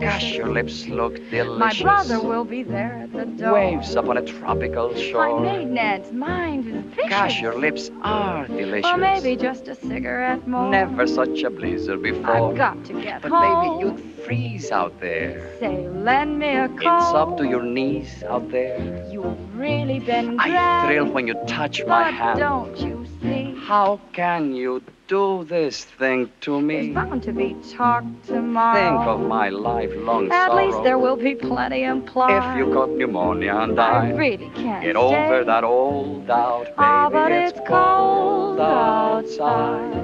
Gosh, 0.00 0.34
your 0.34 0.48
lips 0.48 0.86
look 0.88 1.14
delicious. 1.30 1.58
My 1.58 1.82
brother 1.82 2.20
will 2.20 2.44
be 2.44 2.62
there 2.62 3.00
at 3.02 3.12
the 3.12 3.24
door. 3.24 3.54
Waves 3.54 3.94
upon 3.94 4.16
a 4.18 4.22
tropical 4.22 4.94
shore. 4.94 5.40
My 5.40 5.52
maiden 5.52 5.78
aunt's 5.78 6.12
mind 6.12 6.66
is 6.68 6.84
vicious. 6.94 7.10
Gosh, 7.10 7.40
your 7.40 7.58
lips 7.58 7.90
are 8.02 8.46
delicious. 8.46 8.90
Or 8.90 8.96
maybe 8.96 9.36
just 9.36 9.68
a 9.68 9.74
cigarette 9.74 10.46
more. 10.46 10.70
Never 10.70 11.06
such 11.06 11.42
a 11.42 11.50
blizzard 11.50 12.02
before. 12.02 12.50
I've 12.50 12.56
got 12.56 12.84
to 12.86 13.00
get 13.00 13.22
But 13.22 13.30
home. 13.32 13.78
baby, 13.80 14.02
you'd 14.02 14.24
freeze 14.24 14.70
out 14.70 14.98
there. 15.00 15.56
Say, 15.60 15.88
lend 15.88 16.38
me 16.38 16.56
a 16.56 16.68
coat. 16.68 16.78
It's 16.78 17.14
up 17.14 17.36
to 17.38 17.44
your 17.44 17.62
knees 17.62 18.22
out 18.24 18.50
there. 18.50 19.06
You've 19.10 19.56
really 19.56 20.00
been 20.00 20.38
I 20.40 20.86
thrill 20.86 21.06
when 21.06 21.26
you 21.26 21.34
touch 21.46 21.80
my 21.86 22.04
but 22.10 22.14
hand. 22.14 22.38
don't 22.38 22.76
you 22.78 23.06
see? 23.22 23.54
How 23.66 24.00
can 24.12 24.54
you 24.54 24.82
do 25.08 25.44
this 25.44 25.84
thing 25.84 26.30
to 26.40 26.52
There's 26.52 26.86
me? 26.86 26.92
bound 26.92 27.22
to 27.24 27.32
be 27.32 27.56
talk 27.76 28.04
tomorrow. 28.26 28.74
Think 28.74 29.08
of 29.08 29.20
my 29.20 29.48
lifelong 29.50 30.28
sorrow. 30.28 30.42
At 30.42 30.48
sorrow. 30.50 30.66
least 30.66 30.82
there 30.82 30.98
will 30.98 31.16
be 31.16 31.34
plenty 31.34 31.84
implied. 31.84 32.52
If 32.52 32.58
you 32.58 32.72
got 32.74 32.90
pneumonia 32.90 33.54
and 33.54 33.78
I 33.78 34.08
I 34.08 34.10
really 34.12 34.50
can't 34.54 34.82
get 34.82 34.96
stay. 34.96 34.98
over 34.98 35.44
that 35.44 35.64
old 35.64 36.26
doubt, 36.26 36.64
baby. 36.64 36.74
Ah, 36.78 37.08
but 37.10 37.30
it's 37.32 37.60
cold 37.66 38.60
outside. 38.60 40.02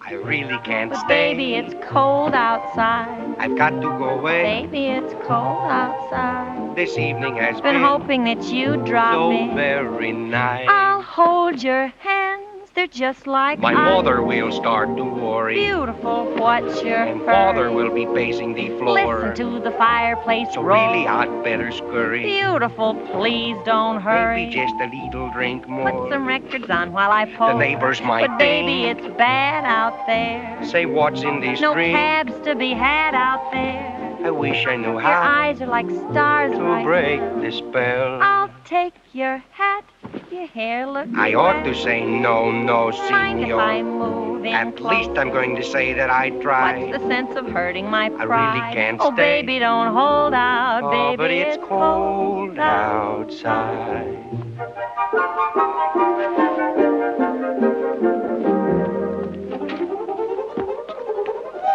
I 0.00 0.12
really 0.14 0.58
can't 0.64 0.90
But 0.90 1.00
stay. 1.00 1.34
baby, 1.34 1.54
it's 1.56 1.74
cold 1.90 2.32
outside. 2.32 3.36
I've 3.38 3.56
got 3.58 3.70
to 3.70 3.88
go 3.98 4.08
away. 4.18 4.66
Baby, 4.66 4.86
it's 4.86 5.12
cold 5.26 5.68
outside. 5.70 6.74
This 6.74 6.96
evening 6.96 7.36
has 7.36 7.60
Been 7.60 7.74
been 7.74 7.82
hoping 7.82 8.24
that 8.24 8.42
you'd 8.44 8.86
drop 8.86 9.12
so 9.14 9.30
in. 9.32 9.54
very 9.54 10.12
nice. 10.12 10.66
I'll 10.68 11.02
hold 11.02 11.62
your 11.62 11.88
hands. 11.98 12.44
They're 12.78 12.86
just 12.86 13.26
like 13.26 13.58
My 13.58 13.72
ice. 13.72 13.76
mother 13.96 14.22
will 14.22 14.52
start 14.52 14.96
to 14.96 15.02
worry. 15.02 15.56
Beautiful, 15.56 16.26
what's 16.36 16.80
your 16.80 16.94
And 16.94 17.18
hurry? 17.18 17.26
father 17.26 17.72
will 17.72 17.92
be 17.92 18.06
pacing 18.06 18.54
the 18.54 18.68
floor. 18.78 19.32
Listen 19.34 19.34
to 19.34 19.58
the 19.58 19.72
fireplace 19.72 20.46
so 20.54 20.62
roar. 20.62 20.76
really, 20.92 21.04
I'd 21.08 21.42
better 21.42 21.72
scurry. 21.72 22.22
Beautiful, 22.22 22.94
please 23.10 23.56
don't 23.64 24.00
hurry. 24.00 24.44
Maybe 24.46 24.54
just 24.54 24.74
a 24.80 24.86
little 25.04 25.28
drink 25.32 25.66
more. 25.66 25.90
Put 25.90 26.10
some 26.12 26.24
records 26.24 26.70
on 26.70 26.92
while 26.92 27.10
I 27.10 27.24
pour. 27.24 27.48
The 27.54 27.58
neighbors 27.58 28.00
might 28.00 28.28
But 28.28 28.38
baby, 28.38 28.84
think. 28.84 29.00
it's 29.00 29.18
bad 29.18 29.64
out 29.64 30.06
there. 30.06 30.60
Say 30.64 30.86
what's 30.86 31.22
in 31.24 31.40
this 31.40 31.60
No 31.60 31.74
drink. 31.74 31.96
cabs 31.96 32.32
to 32.46 32.54
be 32.54 32.74
had 32.74 33.12
out 33.12 33.50
there. 33.50 34.07
I 34.24 34.30
wish 34.30 34.66
I 34.66 34.76
knew 34.76 34.98
how. 34.98 35.08
Your 35.08 35.18
eyes 35.18 35.60
are 35.62 35.66
like 35.66 35.88
stars 35.90 36.52
to 36.52 36.62
right 36.62 36.84
break 36.84 37.20
now. 37.20 37.40
the 37.40 37.52
spell. 37.52 38.20
I'll 38.22 38.50
take 38.64 38.94
your 39.12 39.38
hat. 39.52 39.84
Your 40.30 40.46
hair 40.46 40.86
looks 40.86 41.08
I 41.16 41.34
ought 41.34 41.62
to 41.64 41.74
say 41.74 42.04
no, 42.04 42.50
no, 42.50 42.90
Mind 43.10 43.40
if 43.40 43.54
I 43.54 43.82
move 43.82 44.44
in 44.44 44.52
At 44.52 44.76
close? 44.76 45.06
least 45.06 45.18
I'm 45.18 45.30
going 45.30 45.56
to 45.56 45.62
say 45.62 45.92
that 45.94 46.10
I 46.10 46.30
try. 46.30 46.84
What's 46.84 46.98
the 47.02 47.08
sense 47.08 47.34
of 47.36 47.46
hurting 47.46 47.88
my 47.90 48.08
pride? 48.10 48.28
I 48.30 48.60
really 48.64 48.74
can't 48.74 48.98
oh, 49.00 49.12
stay. 49.12 49.40
Oh, 49.40 49.42
baby, 49.42 49.58
don't 49.58 49.92
hold 49.94 50.34
out, 50.34 50.82
Oh, 50.84 50.90
baby. 50.90 51.16
but 51.16 51.30
it's 51.30 51.56
cold 51.66 52.58
outside. 52.58 54.16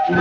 You 0.10 0.16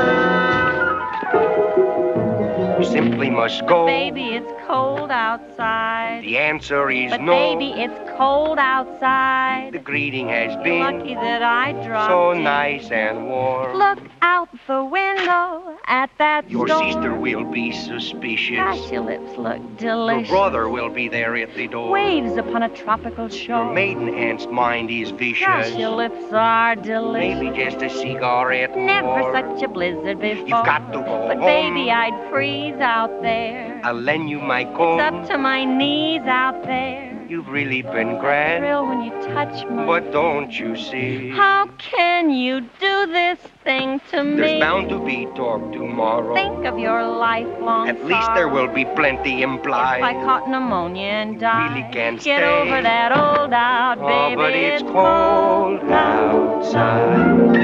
simply 2.85 3.30
must 3.30 3.66
go. 3.66 3.87
Baby, 3.87 4.35
it's 4.35 4.53
cold 4.73 5.11
outside. 5.11 6.20
The 6.25 6.39
answer 6.39 6.91
is 6.91 7.11
But 7.11 7.20
no. 7.20 7.33
baby, 7.33 7.73
it's 7.83 8.01
cold 8.16 8.59
outside. 8.59 9.70
The 9.73 9.79
greeting 9.79 10.29
has 10.29 10.55
You're 10.55 10.62
been 10.64 10.81
lucky 10.99 11.14
that 11.14 11.43
I 11.43 11.73
dropped 11.87 12.11
so 12.11 12.31
in. 12.31 12.43
nice 12.43 12.91
and 12.91 13.27
warm. 13.29 13.77
Look 13.77 13.99
out 14.23 14.49
the 14.66 14.83
window 14.85 15.77
at 15.87 16.11
that 16.18 16.51
Your 16.51 16.66
storm. 16.68 16.85
sister 16.93 17.14
will 17.14 17.45
be 17.45 17.70
suspicious. 17.73 18.57
Gosh, 18.57 18.91
your 18.91 19.03
lips 19.03 19.37
look 19.37 19.61
Your 19.81 20.25
brother 20.27 20.68
will 20.68 20.89
be 20.89 21.09
there 21.09 21.37
at 21.37 21.55
the 21.55 21.66
door. 21.68 21.91
Waves 21.91 22.37
upon 22.39 22.62
a 22.62 22.68
tropical 22.70 23.29
shore. 23.29 23.64
Your 23.64 23.75
maiden 23.75 24.09
aunt's 24.14 24.47
mind 24.47 24.91
is 24.91 25.11
vicious. 25.11 25.47
Gosh, 25.47 25.75
your 25.75 25.91
lips 25.91 26.33
are 26.33 26.77
delicious. 26.77 27.41
Maybe 27.43 27.57
just 27.64 27.83
a 27.83 27.91
cigarette 27.91 28.75
Never 28.77 29.07
more. 29.07 29.33
such 29.35 29.62
a 29.62 29.68
blizzard 29.68 30.18
before. 30.20 30.47
You've 30.49 30.64
got 30.66 30.93
to 30.93 31.01
go 31.01 31.27
But 31.29 31.37
home. 31.39 31.47
baby, 31.75 31.91
I'd 31.91 32.31
freeze 32.31 32.81
out 32.81 33.20
there. 33.23 33.81
I'll 33.85 33.95
lend 34.01 34.31
you 34.31 34.39
my 34.39 34.62
It's 34.63 34.77
comb. 34.77 35.01
up 35.01 35.27
to 35.29 35.39
my 35.39 35.65
knees 35.65 36.23
out 36.23 36.63
there. 36.65 37.09
You've 37.29 37.49
really 37.49 37.81
been 37.83 38.19
grand, 38.19 38.63
Thrill 38.63 38.87
when 38.87 39.03
you 39.05 39.11
touch 39.33 39.65
me. 39.71 39.87
but 39.87 40.13
don't 40.13 40.53
you 40.53 40.77
see? 40.77 41.31
How 41.31 41.67
can 41.79 42.29
you 42.31 42.61
do 42.61 43.07
this 43.07 43.39
thing 43.65 44.01
to 44.11 44.23
me? 44.23 44.37
There's 44.37 44.61
bound 44.61 44.91
to 44.91 44.99
be 45.05 45.27
talk 45.35 45.73
tomorrow. 45.73 46.35
Think 46.35 46.67
of 46.67 46.79
your 46.79 47.03
lifelong 47.07 47.89
At 47.89 48.05
least 48.05 48.29
there 48.35 48.49
will 48.49 48.69
be 48.69 48.85
plenty 48.85 49.43
implied. 49.43 49.99
If 49.99 50.05
I 50.05 50.15
caught 50.25 50.49
pneumonia 50.51 51.07
and 51.25 51.41
died, 51.41 51.71
really 51.75 51.91
can't 51.93 52.21
get 52.23 52.41
stay. 52.41 52.45
over 52.45 52.83
that 52.83 53.11
old 53.17 53.51
doubt, 53.51 53.99
Oh, 54.01 54.07
baby. 54.07 54.37
but 54.37 54.53
it's 54.55 54.83
cold 54.83 55.81
outside. 55.91 57.57
Oh, 57.57 57.62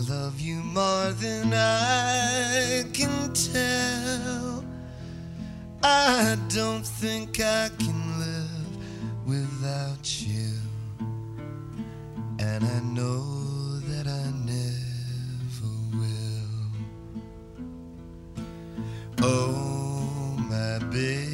love 0.00 0.40
you 0.40 0.56
more 0.62 1.12
than 1.12 1.52
I 1.52 2.84
can 2.92 3.32
tell. 3.32 4.64
I 5.82 6.36
don't 6.48 6.86
think 6.86 7.40
I 7.40 7.70
can 7.78 8.18
live 8.18 8.78
without 9.26 10.22
you. 10.22 10.52
And 12.38 12.64
I 12.64 12.80
know 12.80 13.22
that 13.88 14.06
I 14.06 14.30
never 14.44 15.72
will. 15.98 16.70
Oh, 19.22 20.36
my 20.38 20.78
baby, 20.90 21.33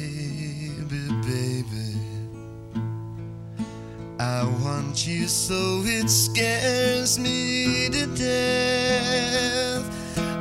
I 4.21 4.43
want 4.63 5.07
you 5.07 5.27
so 5.27 5.81
it 5.83 6.07
scares 6.07 7.17
me 7.17 7.89
to 7.89 8.05
death. 8.05 9.83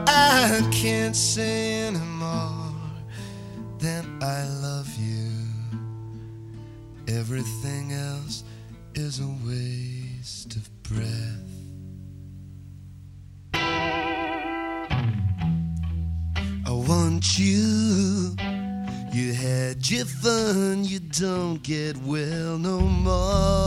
I 0.07 0.61
can't 0.71 1.17
say 1.17 1.87
anymore 1.87 2.75
than 3.79 4.23
I 4.23 4.47
love 4.61 4.95
you. 4.99 5.31
Everything 7.09 7.93
else 7.93 8.45
is 8.95 9.21
a 9.21 9.31
waste 9.47 10.57
of 10.57 10.83
breath. 10.83 11.41
I 16.67 16.71
want 16.71 17.39
you. 17.39 18.37
You 19.13 19.33
had 19.33 19.91
your 19.91 20.05
fun, 20.05 20.85
you 20.85 21.01
don't 21.01 21.61
get 21.65 21.97
well 21.97 22.57
no 22.59 22.79
more. 22.79 23.60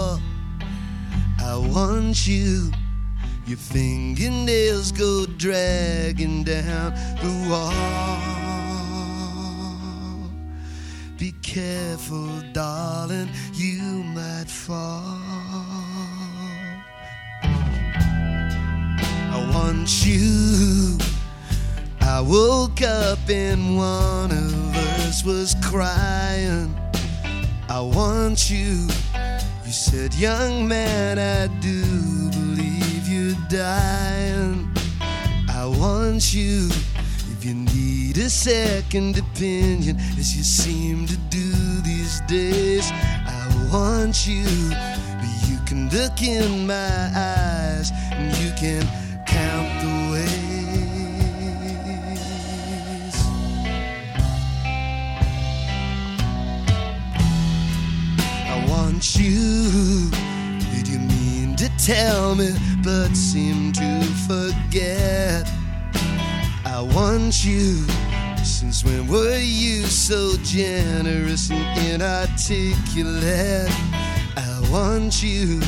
I 1.54 1.58
want 1.58 2.26
you. 2.26 2.72
Your 3.46 3.60
fingernails 3.60 4.92
go 4.92 5.28
dragging 5.38 6.44
down 6.44 6.96
the 7.22 7.48
wall. 7.48 7.70
Be 11.20 11.32
careful, 11.44 12.28
darling, 12.54 13.30
you 13.54 13.84
might 13.84 14.48
fall. 14.48 15.22
I 19.30 19.52
want 19.54 20.04
you. 20.08 20.98
I 22.02 22.20
woke 22.20 22.82
up 22.82 23.30
and 23.30 23.78
one 23.78 24.32
of 24.32 24.76
us 25.06 25.24
was 25.24 25.56
crying. 25.62 26.76
I 27.70 27.80
want 27.80 28.50
you. 28.50 28.88
Said, 29.74 30.14
Young 30.14 30.68
man, 30.68 31.18
I 31.18 31.48
do 31.60 31.82
believe 32.30 33.08
you're 33.08 33.36
dying. 33.50 34.72
I 35.50 35.66
want 35.66 36.32
you. 36.32 36.70
If 37.32 37.44
you 37.44 37.56
need 37.56 38.18
a 38.18 38.30
second 38.30 39.18
opinion, 39.18 39.98
as 40.20 40.38
you 40.38 40.44
seem 40.44 41.08
to 41.08 41.18
do 41.18 41.52
these 41.82 42.22
days, 42.28 42.92
I 42.92 43.68
want 43.74 44.28
you. 44.28 44.46
but 44.70 45.50
You 45.50 45.58
can 45.66 45.90
look 45.90 46.22
in 46.22 46.68
my 46.68 47.10
eyes 47.16 47.92
and 48.12 48.38
you 48.38 48.52
can 48.56 48.88
You. 59.04 60.10
Did 60.72 60.88
you 60.88 60.98
mean 60.98 61.58
to 61.58 61.70
tell 61.78 62.36
me, 62.36 62.56
but 62.82 63.14
seem 63.14 63.74
to 63.74 64.02
forget? 64.26 65.46
I 66.66 66.82
want 66.82 67.44
you. 67.44 67.86
Since 68.46 68.86
when 68.86 69.08
were 69.08 69.38
you 69.38 69.84
so 69.84 70.38
generous 70.42 71.52
and 71.52 71.78
inarticulate? 71.86 73.70
I 74.38 74.68
want 74.72 75.22
you. 75.22 75.60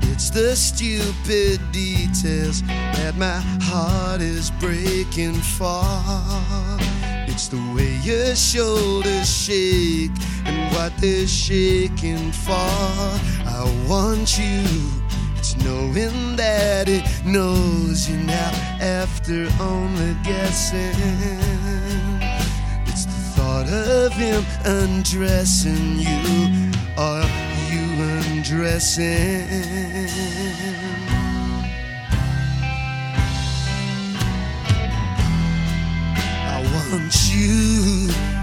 It's 0.00 0.30
the 0.30 0.56
stupid 0.56 1.60
details 1.70 2.62
that 2.62 3.14
my 3.18 3.40
heart 3.60 4.22
is 4.22 4.50
breaking 4.52 5.34
for. 5.34 5.84
It's 7.28 7.48
the 7.48 7.60
way 7.76 7.94
your 8.02 8.34
shoulders 8.34 9.28
shake 9.28 10.10
and 10.44 10.57
what 10.72 10.96
they're 10.98 11.26
shaking 11.26 12.32
for. 12.32 12.52
I 12.52 13.62
want 13.88 14.38
you. 14.38 14.64
It's 15.36 15.56
knowing 15.64 16.36
that 16.36 16.88
it 16.88 17.04
knows 17.24 18.08
you 18.08 18.16
now 18.18 18.50
after 18.80 19.48
only 19.60 20.14
guessing. 20.24 20.94
It's 22.86 23.04
the 23.06 23.20
thought 23.34 23.68
of 23.68 24.12
him 24.12 24.44
undressing 24.64 25.98
you 25.98 26.72
or 26.96 27.22
you 27.70 27.84
undressing. 28.02 29.46
I 36.50 36.62
want 36.72 37.14
you. 37.30 38.37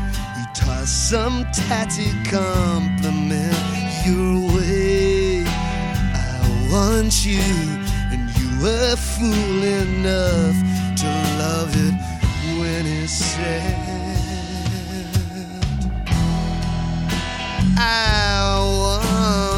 Some 0.86 1.46
tatty 1.52 2.12
compliment 2.30 3.58
your 4.06 4.56
way. 4.56 5.44
I 5.44 6.70
want 6.72 7.26
you, 7.26 7.42
and 8.12 8.30
you 8.38 8.48
were 8.64 8.96
fool 8.96 9.64
enough 9.64 10.56
to 11.02 11.08
love 11.40 11.74
it 11.76 11.96
when 12.60 12.86
it's 12.86 13.14
said. 13.14 13.96
I 17.78 18.60
want 18.80 19.55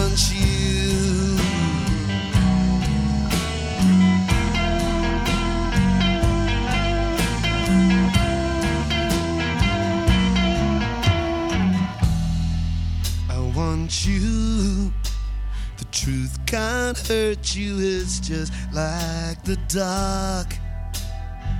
truth 16.08 16.40
can't 16.46 16.98
hurt 17.10 17.54
you, 17.54 17.76
it's 17.80 18.22
just 18.22 18.54
like 18.72 19.44
the 19.44 19.58
dark. 19.68 20.48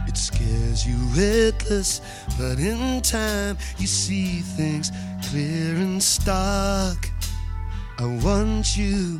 It 0.08 0.16
scares 0.16 0.88
you 0.88 0.96
reckless, 1.22 2.00
but 2.40 2.58
in 2.58 3.02
time 3.02 3.58
you 3.78 3.88
see 3.88 4.40
things 4.40 4.90
clear 5.30 5.76
and 5.76 6.02
stark. 6.02 7.10
I 8.00 8.06
want 8.24 8.78
you. 8.78 9.20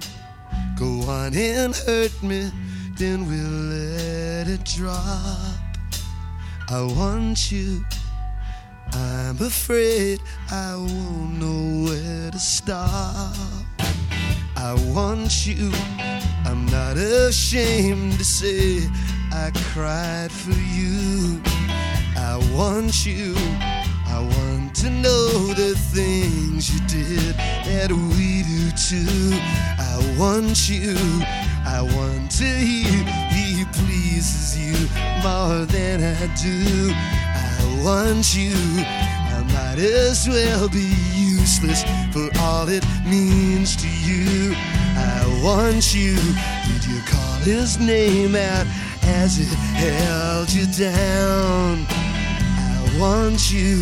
Go 0.80 1.02
on 1.12 1.36
and 1.36 1.76
hurt 1.76 2.24
me, 2.24 2.50
then 2.98 3.28
we'll 3.28 3.60
let 3.76 4.48
it 4.48 4.64
drop. 4.64 5.60
I 6.70 6.84
want 6.96 7.52
you. 7.52 7.84
I'm 8.94 9.42
afraid 9.42 10.22
I 10.50 10.78
won't 10.78 11.38
know 11.42 11.90
where 11.92 12.32
to 12.32 12.40
stop. 12.40 13.77
I 14.60 14.74
want 14.92 15.46
you. 15.46 15.72
I'm 16.44 16.66
not 16.66 16.98
ashamed 16.98 18.18
to 18.18 18.26
say 18.26 18.90
I 19.32 19.52
cried 19.72 20.32
for 20.32 20.58
you. 20.74 21.40
I 22.18 22.38
want 22.56 23.06
you. 23.06 23.36
I 24.08 24.20
want 24.20 24.76
to 24.78 24.90
know 24.90 25.54
the 25.54 25.76
things 25.94 26.74
you 26.74 26.80
did 26.88 27.36
that 27.38 27.92
we 27.92 28.42
do 28.42 28.72
too. 28.72 29.38
I 29.78 30.16
want 30.18 30.68
you. 30.68 30.96
I 31.64 31.82
want 31.96 32.32
to 32.32 32.46
hear 32.46 33.04
he 33.30 33.64
pleases 33.74 34.58
you 34.58 34.90
more 35.22 35.66
than 35.66 36.02
I 36.04 36.26
do. 36.36 36.92
I 36.94 37.84
want 37.86 38.36
you. 38.36 38.56
I 39.38 39.44
might 39.54 39.78
as 39.78 40.28
well 40.28 40.68
be 40.68 41.17
useless 41.48 41.84
for 42.12 42.30
all 42.42 42.68
it 42.68 42.84
means 43.06 43.78
to 43.78 43.88
you. 43.88 44.54
I 44.98 45.42
want 45.42 45.96
you. 45.96 46.16
Did 46.68 46.84
you 46.86 47.00
call 47.08 47.40
his 47.40 47.80
name 47.80 48.36
out 48.36 48.68
as 49.04 49.40
it 49.40 49.54
held 49.80 50.52
you 50.52 50.66
down? 50.68 51.86
I 51.90 53.00
want 53.00 53.50
you. 53.50 53.80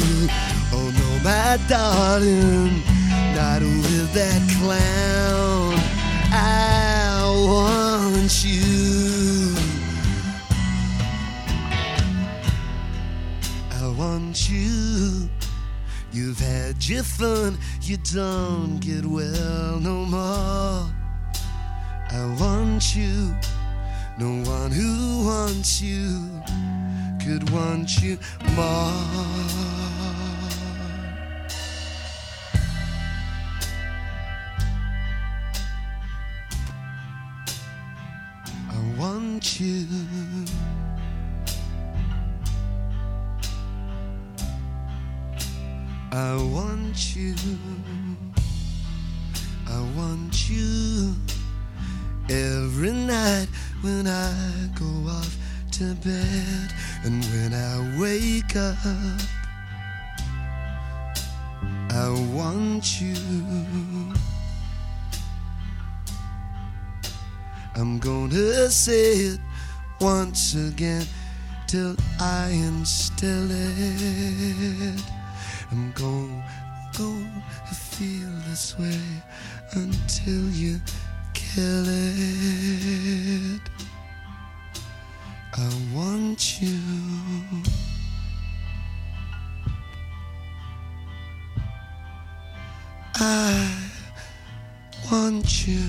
Oh 0.77 0.91
no, 1.01 1.09
my 1.23 1.57
darling, 1.67 2.83
not 3.33 3.61
with 3.63 4.13
that 4.13 4.41
clown. 4.59 5.73
I 6.31 7.23
want 7.49 8.45
you. 8.45 9.55
I 13.71 13.87
want 13.97 14.49
you. 14.51 15.29
You've 16.15 16.39
had 16.39 16.87
your 16.87 17.03
fun, 17.03 17.57
you 17.81 17.97
don't 17.97 18.79
get 18.79 19.05
well 19.05 19.77
no 19.81 20.05
more. 20.05 20.87
I 22.09 22.37
want 22.39 22.95
you. 22.95 23.35
No 24.17 24.29
one 24.49 24.71
who 24.71 25.25
wants 25.25 25.81
you 25.81 26.41
could 27.21 27.49
want 27.49 28.01
you 28.01 28.17
more. 28.55 28.93
I 38.71 38.97
want 38.97 39.59
you. 39.59 39.85
I 46.11 46.35
want 46.53 47.15
you. 47.15 47.35
I 49.67 49.79
want 49.97 50.49
you 50.49 51.13
every 52.29 52.91
night 52.91 53.47
when 53.81 54.07
I 54.07 54.33
go 54.79 55.09
off 55.09 55.35
to 55.73 55.95
bed 55.95 56.73
and 57.03 57.23
when 57.25 57.53
I 57.53 57.99
wake 57.99 58.55
up. 58.55 58.77
I 61.91 62.09
want 62.33 63.01
you. 63.01 63.15
I'm 67.75 67.99
gonna 67.99 68.69
say 68.69 69.13
it 69.13 69.39
once 69.99 70.55
again 70.55 71.05
till 71.67 71.95
I 72.19 72.49
instill 72.49 73.49
it. 73.51 75.14
I'm 75.71 75.91
gonna, 75.91 76.43
feel 77.95 78.29
this 78.49 78.77
way 78.77 78.99
until 79.73 80.49
you 80.49 80.79
kill 81.33 81.85
it. 81.87 83.61
I 85.53 85.69
want 85.93 86.61
you. 86.61 86.77
I 93.15 93.71
want 95.09 95.67
you. 95.67 95.79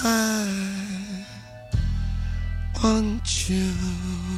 I 0.00 1.11
want 2.82 3.48
you. 3.48 4.31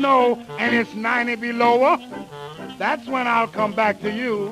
Snow 0.00 0.42
and 0.58 0.74
it's 0.74 0.94
90 0.94 1.36
below, 1.36 1.98
that's 2.78 3.06
when 3.06 3.26
I'll 3.26 3.48
come 3.48 3.74
back 3.74 4.00
to 4.00 4.10
you. 4.10 4.48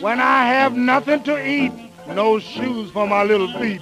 When 0.00 0.20
I 0.20 0.44
have 0.46 0.76
nothing 0.76 1.22
to 1.24 1.34
eat, 1.48 1.72
no 2.08 2.38
shoes 2.38 2.90
for 2.90 3.06
my 3.06 3.24
little 3.24 3.50
feet, 3.58 3.80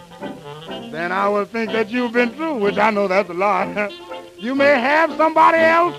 then 0.93 1.11
I 1.11 1.29
will 1.29 1.47
think 1.47 1.73
that 1.73 1.91
you've 1.91 2.13
been 2.13 2.31
through, 2.31 2.59
which 2.59 2.79
I 2.79 2.91
know 2.91 3.09
that's 3.09 3.29
a 3.29 3.35
lot. 3.35 3.93
you 4.39 4.55
may 4.55 4.79
have 4.79 5.17
somebody 5.17 5.59
else, 5.59 5.97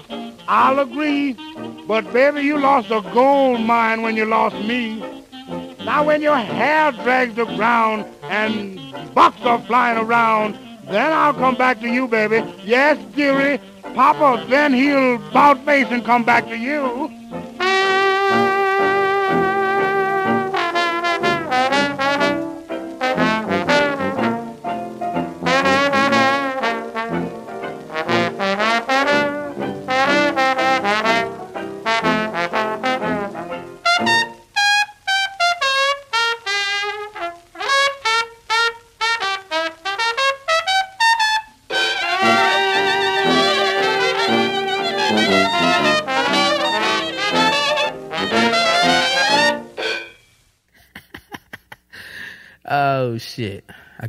I'll 0.47 0.79
agree, 0.79 1.33
but 1.85 2.11
baby, 2.13 2.41
you 2.41 2.57
lost 2.57 2.89
a 2.89 3.01
gold 3.13 3.59
mine 3.59 4.01
when 4.01 4.15
you 4.15 4.25
lost 4.25 4.55
me. 4.55 5.03
Now 5.83 6.05
when 6.05 6.21
your 6.21 6.37
hair 6.37 6.93
drags 6.93 7.35
the 7.35 7.45
ground 7.45 8.05
and 8.23 8.79
bucks 9.13 9.41
are 9.41 9.59
flying 9.63 9.97
around, 9.97 10.57
then 10.85 11.11
I'll 11.11 11.33
come 11.33 11.55
back 11.55 11.81
to 11.81 11.89
you, 11.89 12.07
baby. 12.07 12.43
Yes, 12.63 12.97
dearie. 13.13 13.59
Papa, 13.93 14.45
then 14.47 14.73
he'll 14.73 15.17
bout 15.31 15.63
face 15.65 15.87
and 15.89 16.03
come 16.05 16.23
back 16.23 16.47
to 16.47 16.57
you. 16.57 17.11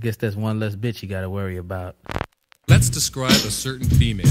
Guess 0.02 0.16
that's 0.16 0.34
one 0.34 0.58
less 0.58 0.74
bitch 0.74 1.00
you 1.00 1.08
gotta 1.08 1.30
worry 1.30 1.58
about. 1.58 1.94
Let's 2.66 2.88
describe 2.88 3.30
a 3.30 3.52
certain 3.52 3.88
female. 3.88 4.26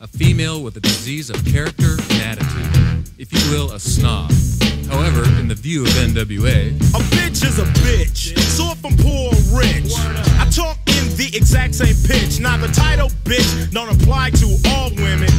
A 0.00 0.08
female 0.08 0.62
with 0.64 0.76
a 0.76 0.80
disease 0.80 1.30
of 1.30 1.44
character 1.44 1.96
and 2.10 2.22
attitude. 2.22 3.08
If 3.16 3.32
you 3.32 3.52
will, 3.52 3.70
a 3.70 3.78
snob. 3.78 4.32
However, 4.88 5.24
in 5.40 5.48
the 5.48 5.54
view 5.54 5.82
of 5.82 5.90
NWA, 5.90 6.76
A 6.94 7.02
bitch 7.14 7.44
is 7.44 7.58
a 7.58 7.64
bitch, 7.82 8.32
It's 8.32 8.56
sort 8.56 8.78
from 8.78 8.96
poor 8.96 9.32
or 9.34 9.58
rich. 9.58 9.92
I 10.40 10.48
talk 10.50 10.78
in 10.86 11.04
the 11.16 11.30
exact 11.34 11.74
same 11.74 11.96
pitch. 12.06 12.40
Now 12.40 12.56
the 12.56 12.68
title 12.68 13.08
bitch 13.24 13.70
don't 13.72 13.90
apply 13.90 14.30
to 14.30 14.46
all 14.70 14.90
women, 14.96 15.30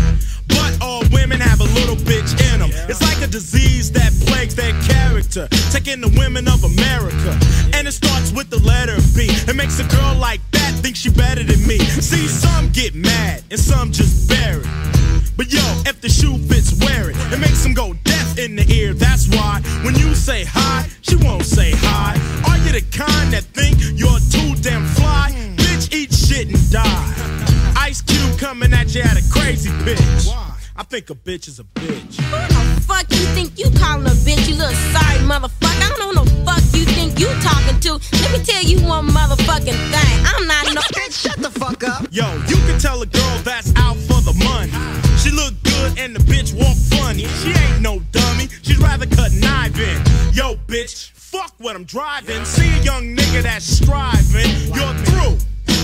but 0.47 0.77
all 0.81 1.03
women 1.11 1.39
have 1.39 1.61
a 1.61 1.69
little 1.79 1.95
bitch 1.95 2.31
in 2.53 2.59
them. 2.59 2.71
It's 2.89 3.01
like 3.01 3.21
a 3.21 3.27
disease 3.27 3.91
that 3.91 4.11
plagues 4.27 4.55
their 4.55 4.73
character, 4.83 5.47
taking 5.71 6.01
the 6.01 6.13
women 6.17 6.47
of 6.47 6.63
America. 6.63 7.37
And 7.73 7.87
it 7.87 7.93
starts 7.93 8.31
with 8.31 8.49
the 8.49 8.59
letter 8.59 8.97
B. 9.15 9.27
It 9.47 9.55
makes 9.55 9.79
a 9.79 9.87
girl 9.87 10.15
like 10.15 10.41
that 10.51 10.73
think 10.81 10.95
she 10.95 11.09
better 11.09 11.43
than 11.43 11.65
me. 11.67 11.79
See, 11.79 12.27
some 12.27 12.69
get 12.69 12.95
mad 12.95 13.43
and 13.51 13.59
some 13.59 13.91
just 13.91 14.29
bury. 14.29 14.63
But 15.37 15.53
yo, 15.53 15.61
if 15.85 16.01
the 16.01 16.09
shoe 16.09 16.37
fits, 16.49 16.73
wear 16.83 17.11
it. 17.11 17.15
It 17.31 17.39
makes 17.39 17.61
them 17.61 17.73
go 17.73 17.93
deaf 18.03 18.39
in 18.39 18.55
the 18.55 18.65
ear. 18.73 18.95
That's 18.95 19.27
why 19.29 19.61
when 19.83 19.93
you 19.95 20.15
say 20.15 20.43
hi, 20.43 20.87
she 21.01 21.15
won't 21.15 21.45
say 21.45 21.71
hi. 21.75 22.17
Are 22.49 22.57
you 22.65 22.71
the 22.73 22.81
kind 22.91 23.31
that 23.31 23.43
think 23.53 23.77
you're 23.93 24.19
too 24.33 24.59
damn 24.61 24.85
fly? 24.97 25.31
Bitch, 25.55 25.93
eat 25.93 26.11
shit 26.11 26.47
and 26.47 26.71
die. 26.71 27.13
Ice 27.77 28.01
Cube 28.01 28.39
coming 28.39 28.73
at 28.73 28.95
you 28.95 29.01
at 29.01 29.15
a 29.15 29.23
crazy 29.31 29.71
pitch. 29.85 30.27
I 30.75 30.83
think 30.83 31.09
a 31.11 31.15
bitch 31.15 31.47
is 31.47 31.59
a 31.59 31.63
bitch. 31.63 32.17
Who 32.17 32.75
the 32.75 32.81
fuck 32.81 33.05
you 33.11 33.25
think 33.37 33.57
you 33.59 33.69
calling 33.79 34.07
a 34.07 34.17
bitch, 34.25 34.47
you 34.49 34.55
little 34.55 34.73
sorry 34.93 35.19
motherfucker? 35.21 35.77
I 35.85 35.93
don't 35.97 36.15
know 36.15 36.23
who 36.23 36.25
the 36.25 36.45
fuck 36.45 36.63
you 36.73 36.85
think 36.85 37.19
you 37.19 37.27
talking 37.41 37.79
to. 37.81 37.93
Let 38.21 38.31
me 38.33 38.43
tell 38.43 38.63
you 38.63 38.81
one 38.87 39.07
motherfucking 39.07 39.77
thing. 39.93 40.25
I'm 40.25 40.47
not 40.47 40.65
no 40.73 40.81
bitch. 40.97 41.23
Shut 41.23 41.37
the 41.37 41.51
fuck 41.51 41.83
up. 41.83 42.07
Yo, 42.11 42.25
you 42.47 42.57
can 42.65 42.79
tell 42.79 43.01
a 43.01 43.05
girl 43.05 43.37
that's 43.43 43.71
out 43.75 43.95
for 43.95 44.01
the 44.01 44.06
money. 44.47 44.71
She 45.21 45.29
look 45.31 45.53
good 45.63 45.99
and 45.99 46.15
the 46.15 46.23
bitch 46.31 46.53
walk 46.53 46.77
funny. 46.95 47.27
She 47.41 47.51
ain't 47.51 47.81
no 47.81 47.99
dummy. 48.11 48.47
She'd 48.61 48.79
rather 48.79 49.05
cut 49.05 49.31
knife. 49.33 49.77
Yo, 50.33 50.55
bitch. 50.67 51.11
Fuck 51.27 51.53
what 51.57 51.75
I'm 51.75 51.83
driving. 51.83 52.45
See 52.45 52.69
a 52.69 52.81
young 52.83 53.15
nigga 53.15 53.43
that's 53.43 53.65
striving. 53.65 54.49
You're 54.73 54.95
through 55.05 55.35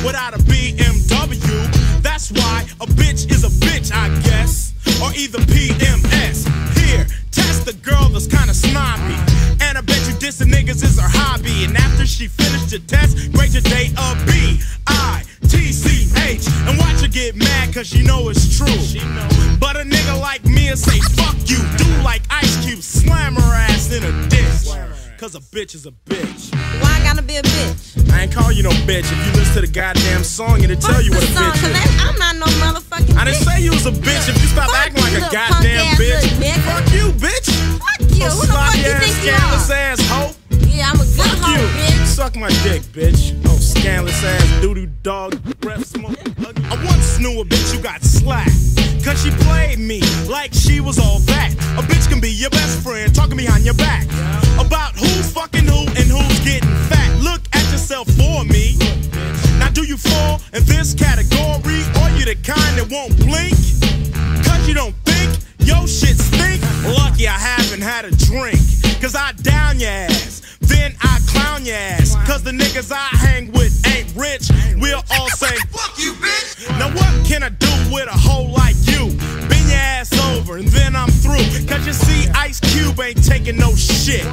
without 0.05 0.33
a 0.33 0.39
BMW. 0.39 2.01
That's 2.01 2.31
why 2.31 2.65
a 2.79 2.85
bitch 2.85 3.29
is 3.29 3.43
a 3.43 3.51
bitch, 3.65 3.91
I 3.93 4.07
guess. 4.21 4.73
Or 5.01 5.11
either 5.13 5.39
PMS. 5.39 6.47
Here, 6.79 7.05
test 7.31 7.65
the 7.65 7.73
girl 7.73 8.07
that's 8.09 8.27
kinda 8.27 8.53
snobby. 8.53 9.17
And 9.59 9.77
I 9.77 9.81
bet 9.81 9.99
you 10.07 10.13
dissing 10.15 10.49
niggas 10.49 10.81
is 10.81 10.97
her 10.97 11.09
hobby. 11.09 11.65
And 11.65 11.75
after 11.75 12.05
she 12.05 12.27
finished 12.27 12.69
the 12.69 12.79
test, 12.79 13.33
grade 13.33 13.53
your 13.53 13.63
date 13.63 13.91
a 13.97 14.15
B. 14.25 14.61
I 14.87 15.23
T 15.49 15.73
C 15.73 16.07
H. 16.23 16.47
And 17.15 17.25
watch 17.25 17.25
her 17.25 17.31
get 17.31 17.35
mad 17.35 17.73
cause 17.73 17.87
she 17.87 18.03
know 18.03 18.29
it's 18.29 18.57
true. 18.57 18.67
But 19.59 19.75
a 19.77 19.83
nigga 19.83 20.19
like 20.19 20.43
me 20.45 20.69
will 20.69 20.77
say, 20.77 20.99
fuck 21.15 21.35
you. 21.49 21.57
Do 21.77 21.85
like 22.03 22.21
Ice 22.29 22.65
Cube, 22.65 22.81
slam 22.81 23.35
her 23.35 23.53
ass 23.53 23.91
in 23.91 24.03
a 24.03 24.29
ditch. 24.29 24.69
Cause 25.17 25.35
a 25.35 25.39
bitch 25.39 25.73
is 25.75 25.85
a 25.85 25.91
bitch. 25.91 26.53
Why 26.81 26.99
I 26.99 27.03
gotta 27.03 27.21
be 27.21 27.37
a 27.37 27.41
bitch? 27.41 28.11
I 28.11 28.23
ain't 28.23 28.33
call 28.33 28.51
you 28.51 28.63
no 28.63 28.71
bitch. 28.71 29.07
If 29.09 29.11
you 29.11 29.31
listen 29.39 29.53
to 29.55 29.61
the 29.61 29.67
goddamn 29.67 30.23
song, 30.23 30.61
it'll 30.63 30.75
tell 30.75 31.01
you 31.01 31.11
what 31.11 31.23
a 31.23 31.27
Song, 31.27 31.43
bitch 31.43 31.61
cause 31.61 31.69
is. 31.69 31.75
I- 31.77 32.09
I'm 32.09 32.19
not 32.19 32.35
no 32.35 32.45
motherfucking 32.59 33.15
I 33.15 33.25
didn't 33.25 33.39
bitch. 33.41 33.45
say 33.55 33.61
you 33.63 33.71
was 33.71 33.85
a 33.85 33.91
bitch 33.91 34.27
if 34.29 34.41
you 34.41 34.47
stop 34.49 34.69
acting 34.75 35.01
like 35.01 35.13
a 35.13 35.21
goddamn 35.31 35.95
bitch. 35.95 36.27
Fuck 36.67 36.91
you, 36.93 37.11
bitch. 37.13 37.47
Fuck 37.79 38.01
you. 38.17 38.25
Oh, 38.25 38.29
Who 38.35 38.45
the 38.47 38.53
fuck 38.53 38.75
you 38.75 38.83
think 38.99 39.23
you 39.25 39.31
are? 39.31 39.73
ass 39.73 39.99
hoe. 40.09 40.35
Yeah, 40.73 40.89
I'm 40.89 40.95
a 40.95 41.03
good 41.05 41.15
Fuck 41.15 41.37
hoe, 41.39 41.61
you. 41.61 41.67
bitch. 41.77 42.05
Suck 42.07 42.35
my 42.35 42.49
dick, 42.63 42.81
bitch. 42.93 43.39
Oh, 43.45 43.57
scandalous 43.57 44.23
ass 44.23 44.61
doo-doo 44.61 44.87
dog, 45.03 45.39
breath 45.59 45.85
smoking. 45.85 46.33
ugly. 46.45 46.63
I 46.65 46.75
once 46.85 47.19
knew 47.19 47.39
a 47.41 47.45
bitch 47.45 47.75
who 47.75 47.81
got 47.81 48.01
slapped. 48.01 48.49
Cause 49.05 49.21
she 49.21 49.31
played 49.45 49.79
me 49.79 49.99
like 50.29 50.53
she 50.53 50.79
was 50.79 50.97
all 50.97 51.19
that. 51.27 51.53
A 51.77 51.81
bitch 51.83 52.07
can 52.09 52.19
be 52.21 52.31
your 52.31 52.49
best 52.49 52.81
friend 52.81 53.13
talking 53.13 53.37
behind 53.37 53.65
your 53.65 53.73
back. 53.75 54.05
About 54.57 54.95
who's 54.95 55.29
fucking 55.31 55.65
who 55.65 55.81
and 55.99 56.07
who's 56.09 56.39
getting 56.39 56.69
fat. 56.89 57.11
Look 57.21 57.41
at 57.53 57.69
yourself 57.71 58.07
for 58.15 58.43
me. 58.45 58.77
Now 59.59 59.69
do 59.69 59.83
you 59.83 59.97
fall 59.97 60.39
in 60.53 60.63
this 60.63 60.93
category? 60.93 61.83
Or 62.01 62.09
you 62.17 62.23
the 62.25 62.37
kind 62.41 62.79
that 62.79 62.87
won't 62.89 63.15
blink? 63.17 63.53
Cause 64.47 64.67
you 64.67 64.73
don't 64.73 64.95
think 65.03 65.35
your 65.67 65.85
shit 65.85 66.17
stink? 66.17 66.61
Lucky 66.97 67.27
I 67.27 67.37
haven't 67.37 67.81
had 67.81 68.05
a 68.05 68.11
drink. 68.11 68.62
Cause 69.03 69.15
I 69.15 69.33
down 69.33 69.81
your 69.81 69.89
ass. 69.89 70.57
Then 70.61 70.95
I 71.01 71.19
clown 71.27 71.65
your 71.65 71.75
ass. 71.75 72.15
Cause 72.25 72.41
the 72.41 72.51
niggas 72.51 72.89
I 72.89 73.09
hang 73.17 73.51
with 73.51 73.85
ain't 73.85 74.15
rich. 74.15 74.49
We'll 74.77 75.03
all 75.19 75.29
say, 75.31 75.53
Fuck 75.71 75.99
you, 75.99 76.13
bitch! 76.13 76.69
Now 76.79 76.87
what 76.87 77.27
can 77.27 77.43
I 77.43 77.49
do 77.49 77.67
with 77.91 78.07
a 78.07 78.17
hoe 78.17 78.43
like 78.43 78.77
you? 78.87 79.07
Bend 79.49 79.67
your 79.67 79.77
ass 79.77 80.17
over 80.29 80.55
and 80.55 80.69
then 80.69 80.95
I'm 80.95 81.09
through. 81.09 81.43
Cause 81.67 81.85
you 81.85 81.91
see, 81.91 82.29
Ice 82.29 82.61
Cube 82.61 82.97
ain't 83.01 83.21
taking 83.25 83.57
no 83.57 83.75
shit. 83.75 84.23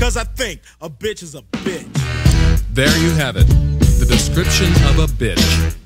Cause 0.00 0.16
I 0.16 0.24
think 0.24 0.62
a 0.80 0.88
bitch 0.88 1.22
is 1.22 1.34
a 1.34 1.42
bitch. 1.42 1.86
There 2.72 2.96
you 3.02 3.10
have 3.16 3.36
it. 3.36 3.46
The 3.46 4.06
description 4.08 4.72
of 4.88 5.00
a 5.00 5.06
bitch. 5.06 5.76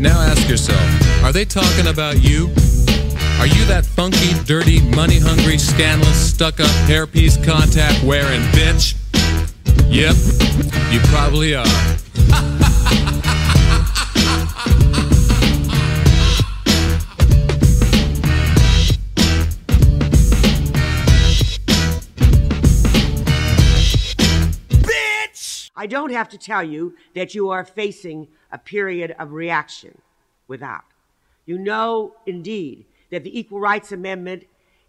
Now 0.00 0.20
ask 0.20 0.48
yourself, 0.48 1.24
are 1.24 1.32
they 1.32 1.44
talking 1.44 1.88
about 1.88 2.22
you? 2.22 2.46
Are 3.38 3.46
you 3.46 3.64
that 3.66 3.86
funky, 3.86 4.34
dirty, 4.46 4.80
money 4.96 5.20
hungry, 5.20 5.58
scandalous, 5.58 6.34
stuck 6.34 6.58
up, 6.58 6.66
hairpiece 6.88 7.38
contact 7.44 8.02
wearing 8.02 8.40
bitch? 8.50 8.96
Yep, 9.88 10.16
you 10.92 10.98
probably 11.08 11.54
are. 11.54 11.64
Bitch! 24.82 25.70
I 25.76 25.86
don't 25.86 26.10
have 26.10 26.28
to 26.30 26.38
tell 26.38 26.64
you 26.64 26.96
that 27.14 27.36
you 27.36 27.50
are 27.50 27.64
facing 27.64 28.26
a 28.50 28.58
period 28.58 29.14
of 29.16 29.32
reaction 29.32 30.02
without. 30.48 30.82
You 31.46 31.56
know, 31.56 32.16
indeed, 32.26 32.84
that 33.10 33.24
the 33.24 33.38
Equal 33.38 33.60
Rights 33.60 33.92
Amendment 33.92 34.44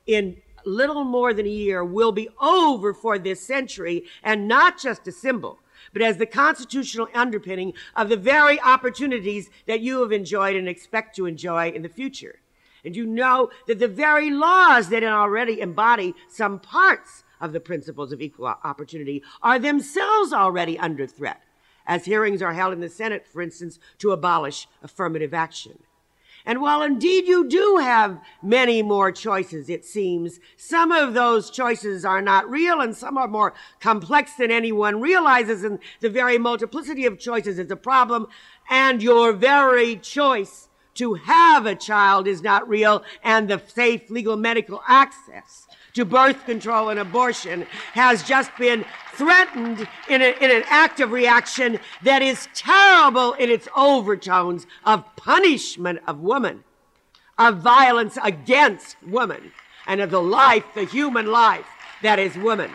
in 0.06 0.38
little 0.66 1.04
more 1.04 1.34
than 1.34 1.46
a 1.46 1.50
year 1.50 1.84
will 1.84 2.12
be 2.12 2.30
over 2.42 2.94
for 2.94 3.18
this 3.18 3.46
century 3.46 4.06
and 4.24 4.48
not 4.48 4.78
just 4.78 5.08
a 5.08 5.12
symbol, 5.12 5.60
but 5.94 6.02
as 6.02 6.18
the 6.18 6.26
constitutional 6.26 7.08
underpinning 7.14 7.74
of 7.96 8.10
the 8.10 8.18
very 8.18 8.60
opportunities 8.62 9.50
that 9.68 9.82
you 9.82 10.02
have 10.02 10.12
enjoyed 10.12 10.56
and 10.56 10.68
expect 10.68 11.16
to 11.16 11.26
enjoy 11.26 11.70
in 11.70 11.82
the 11.82 11.90
future. 11.90 12.40
And 12.84 12.96
you 12.96 13.06
know 13.06 13.50
that 13.68 13.80
the 13.80 13.88
very 13.88 14.30
laws 14.30 14.90
that 14.90 15.04
already 15.04 15.60
embody 15.60 16.16
some 16.30 16.60
parts 16.60 17.24
of 17.42 17.54
the 17.54 17.60
principles 17.60 18.12
of 18.12 18.22
equal 18.22 18.48
opportunity 18.64 19.24
are 19.42 19.60
themselves 19.60 20.34
already 20.34 20.78
under 20.80 21.08
threat, 21.08 21.42
as 21.86 22.06
hearings 22.06 22.42
are 22.42 22.54
held 22.54 22.74
in 22.74 22.80
the 22.80 22.90
Senate, 22.90 23.28
for 23.28 23.42
instance, 23.42 23.80
to 23.98 24.12
abolish 24.12 24.68
affirmative 24.82 25.34
action. 25.34 25.80
And 26.50 26.62
while 26.62 26.82
indeed 26.82 27.28
you 27.28 27.48
do 27.48 27.78
have 27.80 28.20
many 28.42 28.82
more 28.82 29.12
choices, 29.12 29.70
it 29.70 29.86
seems, 29.86 30.40
some 30.58 30.92
of 30.92 31.14
those 31.14 31.52
choices 31.52 32.04
are 32.04 32.24
not 32.24 32.50
real 32.50 32.82
and 32.82 32.98
some 32.98 33.20
are 33.20 33.28
more 33.28 33.54
complex 33.80 34.34
than 34.34 34.50
anyone 34.50 35.00
realizes. 35.00 35.64
And 35.64 35.78
the 36.00 36.10
very 36.10 36.40
multiplicity 36.40 37.06
of 37.06 37.20
choices 37.20 37.60
is 37.60 37.70
a 37.70 37.76
problem. 37.76 38.26
And 38.68 39.04
your 39.04 39.32
very 39.32 39.98
choice 39.98 40.70
to 40.96 41.14
have 41.14 41.68
a 41.68 41.76
child 41.76 42.28
is 42.28 42.42
not 42.42 42.68
real. 42.68 43.04
And 43.24 43.48
the 43.48 43.62
safe 43.68 44.10
legal 44.10 44.36
medical 44.36 44.82
access 44.88 45.68
to 45.94 46.06
birth 46.06 46.46
control 46.46 46.90
and 46.90 47.00
abortion 47.00 47.66
has 47.94 48.24
just 48.24 48.52
been 48.58 48.86
threatened 49.14 49.88
in, 50.08 50.22
a, 50.22 50.36
in 50.42 50.52
an 50.52 50.64
act 50.68 51.00
of 51.00 51.12
reaction 51.12 51.80
that 52.04 52.22
is 52.22 52.48
terrible 52.54 53.34
in 53.34 53.50
its 53.50 53.68
overtones 53.76 54.66
of 54.86 55.04
punishment 55.16 56.00
of 56.08 56.20
woman, 56.20 56.64
of 57.38 57.58
violence 57.58 58.18
against 58.24 58.96
woman, 59.04 59.52
and 59.88 60.02
of 60.02 60.12
the 60.12 60.22
life, 60.22 60.64
the 60.76 60.86
human 60.86 61.28
life 61.28 61.66
that 62.02 62.20
is 62.20 62.38
woman. 62.38 62.72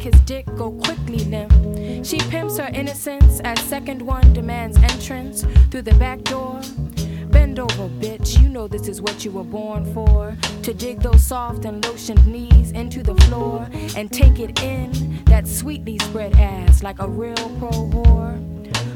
make 0.00 0.14
his 0.14 0.20
dick 0.22 0.46
go 0.56 0.70
quickly 0.70 1.24
limp. 1.24 1.52
She 2.06 2.18
pimps 2.30 2.56
her 2.58 2.70
innocence 2.72 3.40
as 3.40 3.60
second 3.60 4.00
one 4.00 4.32
demands 4.32 4.78
entrance 4.78 5.44
through 5.70 5.82
the 5.82 5.94
back 5.94 6.22
door. 6.22 6.60
Bend 7.30 7.58
over, 7.58 7.88
bitch. 8.00 8.40
You 8.40 8.48
know 8.48 8.66
this 8.66 8.88
is 8.88 9.02
what 9.02 9.24
you 9.24 9.30
were 9.30 9.44
born 9.44 9.92
for. 9.92 10.36
To 10.62 10.72
dig 10.74 11.00
those 11.00 11.22
soft 11.22 11.64
and 11.64 11.82
lotioned 11.84 12.26
knees 12.26 12.72
into 12.72 13.02
the 13.02 13.14
floor 13.26 13.68
and 13.96 14.10
take 14.10 14.38
it 14.38 14.62
in 14.62 15.22
that 15.26 15.46
sweetly 15.46 15.98
spread 15.98 16.34
ass 16.36 16.82
like 16.82 17.00
a 17.00 17.08
real 17.08 17.50
pro 17.58 17.70
whore. 17.70 18.38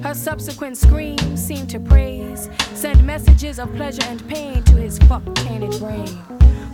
Her 0.02 0.14
subsequent 0.14 0.78
screams 0.78 1.42
seem 1.42 1.66
to 1.68 1.80
praise, 1.80 2.48
send 2.74 3.04
messages 3.04 3.58
of 3.58 3.74
pleasure 3.74 4.04
and 4.04 4.26
pain 4.28 4.62
to 4.64 4.74
his 4.74 4.98
fuck 5.00 5.22
tainted 5.34 5.78
brain. 5.80 6.18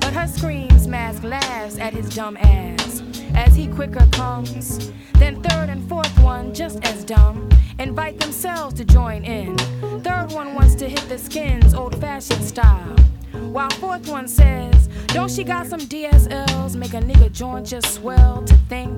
But 0.00 0.12
her 0.12 0.28
screams 0.28 0.86
mask 0.86 1.22
laughs 1.24 1.78
at 1.78 1.92
his 1.94 2.08
dumb 2.10 2.36
ass 2.36 3.02
as 3.40 3.56
he 3.56 3.66
quicker 3.66 4.06
comes. 4.12 4.92
Then 5.14 5.42
third 5.42 5.70
and 5.70 5.88
fourth 5.88 6.16
one, 6.20 6.52
just 6.52 6.78
as 6.84 7.04
dumb, 7.04 7.48
invite 7.78 8.20
themselves 8.20 8.74
to 8.74 8.84
join 8.84 9.24
in. 9.24 9.56
Third 10.02 10.28
one 10.32 10.54
wants 10.54 10.74
to 10.76 10.88
hit 10.88 11.08
the 11.08 11.18
skins 11.18 11.72
old 11.72 11.98
fashioned 12.00 12.44
style. 12.44 12.94
While 13.32 13.70
fourth 13.70 14.08
one 14.08 14.28
says, 14.28 14.88
Don't 15.08 15.30
she 15.30 15.42
got 15.42 15.66
some 15.66 15.80
DSLs? 15.80 16.76
Make 16.76 16.94
a 16.94 17.00
nigga 17.00 17.32
joint 17.32 17.66
just 17.66 17.94
swell 17.94 18.42
to 18.44 18.54
think. 18.68 18.92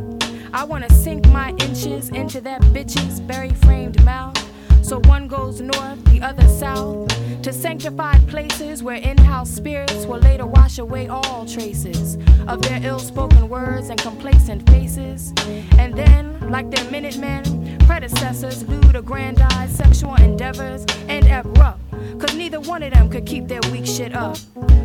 I 0.52 0.64
wanna 0.64 0.90
sink 0.90 1.26
my 1.28 1.50
inches 1.66 2.08
into 2.10 2.40
that 2.42 2.60
bitch's 2.74 3.20
berry 3.20 3.54
framed 3.64 4.04
mouth. 4.04 4.51
So 4.82 5.00
one 5.04 5.28
goes 5.28 5.60
north, 5.60 6.04
the 6.06 6.20
other 6.20 6.46
south, 6.48 7.08
to 7.42 7.52
sanctified 7.52 8.26
places 8.28 8.82
where 8.82 8.96
in 8.96 9.16
house 9.16 9.48
spirits 9.48 10.06
will 10.06 10.18
later 10.18 10.44
wash 10.44 10.78
away 10.78 11.08
all 11.08 11.46
traces 11.46 12.16
of 12.48 12.60
their 12.62 12.80
ill 12.82 12.98
spoken 12.98 13.48
words 13.48 13.90
and 13.90 14.00
complacent 14.00 14.68
faces. 14.68 15.32
And 15.78 15.94
then, 15.94 16.50
like 16.50 16.70
their 16.70 16.84
Minutemen, 16.90 17.78
predecessors, 17.86 18.68
lewd 18.68 18.96
aggrandized 18.96 19.76
sexual 19.76 20.16
endeavors 20.16 20.84
and 21.08 21.26
abrupt, 21.28 21.80
cause 22.18 22.34
neither 22.34 22.60
one 22.60 22.82
of 22.82 22.92
them 22.92 23.08
could 23.08 23.24
keep 23.24 23.46
their 23.46 23.60
weak 23.70 23.86
shit 23.86 24.14
up. 24.14 24.36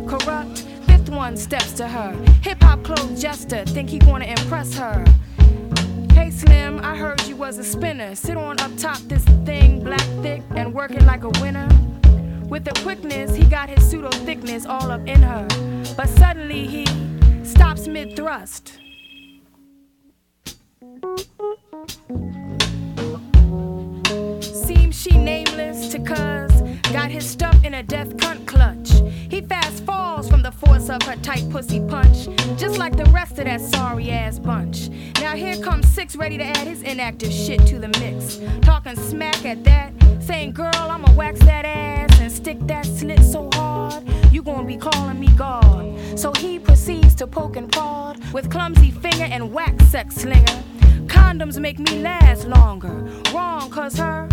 Corrupt, 0.06 0.60
fifth 0.86 1.10
one 1.10 1.36
steps 1.36 1.72
to 1.72 1.88
her. 1.88 2.12
Hip 2.42 2.62
hop 2.62 2.82
clothes 2.84 3.20
jester, 3.20 3.64
think 3.66 3.90
he 3.90 3.98
wanna 4.06 4.26
impress 4.26 4.76
her. 4.78 5.04
Hey 6.18 6.32
Slim, 6.32 6.80
I 6.80 6.96
heard 6.96 7.22
you 7.28 7.36
was 7.36 7.58
a 7.58 7.64
spinner. 7.64 8.16
Sit 8.16 8.36
on 8.36 8.58
up 8.58 8.76
top 8.76 8.98
this 9.02 9.24
thing, 9.46 9.84
black 9.84 10.02
thick, 10.20 10.42
and 10.56 10.74
work 10.74 10.90
it 10.90 11.04
like 11.04 11.22
a 11.22 11.28
winner. 11.40 11.68
With 12.48 12.64
the 12.64 12.72
quickness, 12.82 13.36
he 13.36 13.44
got 13.44 13.68
his 13.68 13.88
pseudo 13.88 14.10
thickness 14.10 14.66
all 14.66 14.90
up 14.90 15.06
in 15.06 15.22
her. 15.22 15.46
But 15.96 16.08
suddenly 16.08 16.66
he 16.66 16.86
stops 17.44 17.86
mid 17.86 18.16
thrust. 18.16 18.80
Seems 24.40 25.00
she 25.00 25.16
nameless 25.16 25.88
to 25.92 26.00
cuz 26.00 26.50
got 26.92 27.12
his 27.12 27.30
stuff 27.30 27.64
in 27.64 27.74
a 27.74 27.82
death 27.84 28.16
cunt 28.16 28.44
clutch. 28.44 28.97
He 29.28 29.42
fast 29.42 29.84
falls 29.84 30.28
from 30.28 30.42
the 30.42 30.50
force 30.50 30.88
of 30.88 31.02
her 31.02 31.16
tight 31.16 31.48
pussy 31.50 31.80
punch, 31.80 32.28
just 32.58 32.78
like 32.78 32.96
the 32.96 33.04
rest 33.06 33.38
of 33.38 33.44
that 33.44 33.60
sorry 33.60 34.10
ass 34.10 34.38
bunch. 34.38 34.88
Now 35.20 35.36
here 35.36 35.56
comes 35.62 35.86
six 35.86 36.16
ready 36.16 36.38
to 36.38 36.44
add 36.44 36.66
his 36.66 36.82
inactive 36.82 37.30
shit 37.30 37.66
to 37.66 37.78
the 37.78 37.88
mix. 38.00 38.40
Talking 38.62 38.96
smack 38.96 39.44
at 39.44 39.62
that, 39.64 39.92
saying, 40.20 40.52
Girl, 40.52 40.70
I'ma 40.74 41.12
wax 41.12 41.40
that 41.40 41.66
ass 41.66 42.20
and 42.20 42.32
stick 42.32 42.58
that 42.68 42.86
slit 42.86 43.22
so 43.22 43.50
hard, 43.52 44.02
you 44.32 44.42
gonna 44.42 44.66
be 44.66 44.78
calling 44.78 45.20
me 45.20 45.28
God. 45.36 45.98
So 46.18 46.32
he 46.32 46.58
proceeds 46.58 47.14
to 47.16 47.26
poke 47.26 47.56
and 47.56 47.70
prod 47.70 48.18
with 48.32 48.50
clumsy 48.50 48.90
finger 48.90 49.24
and 49.24 49.52
wax 49.52 49.84
sex 49.88 50.16
slinger. 50.16 50.62
Condoms 51.06 51.58
make 51.58 51.78
me 51.78 52.00
last 52.00 52.46
longer. 52.46 53.04
Wrong, 53.34 53.68
cause 53.70 53.96
her 53.98 54.26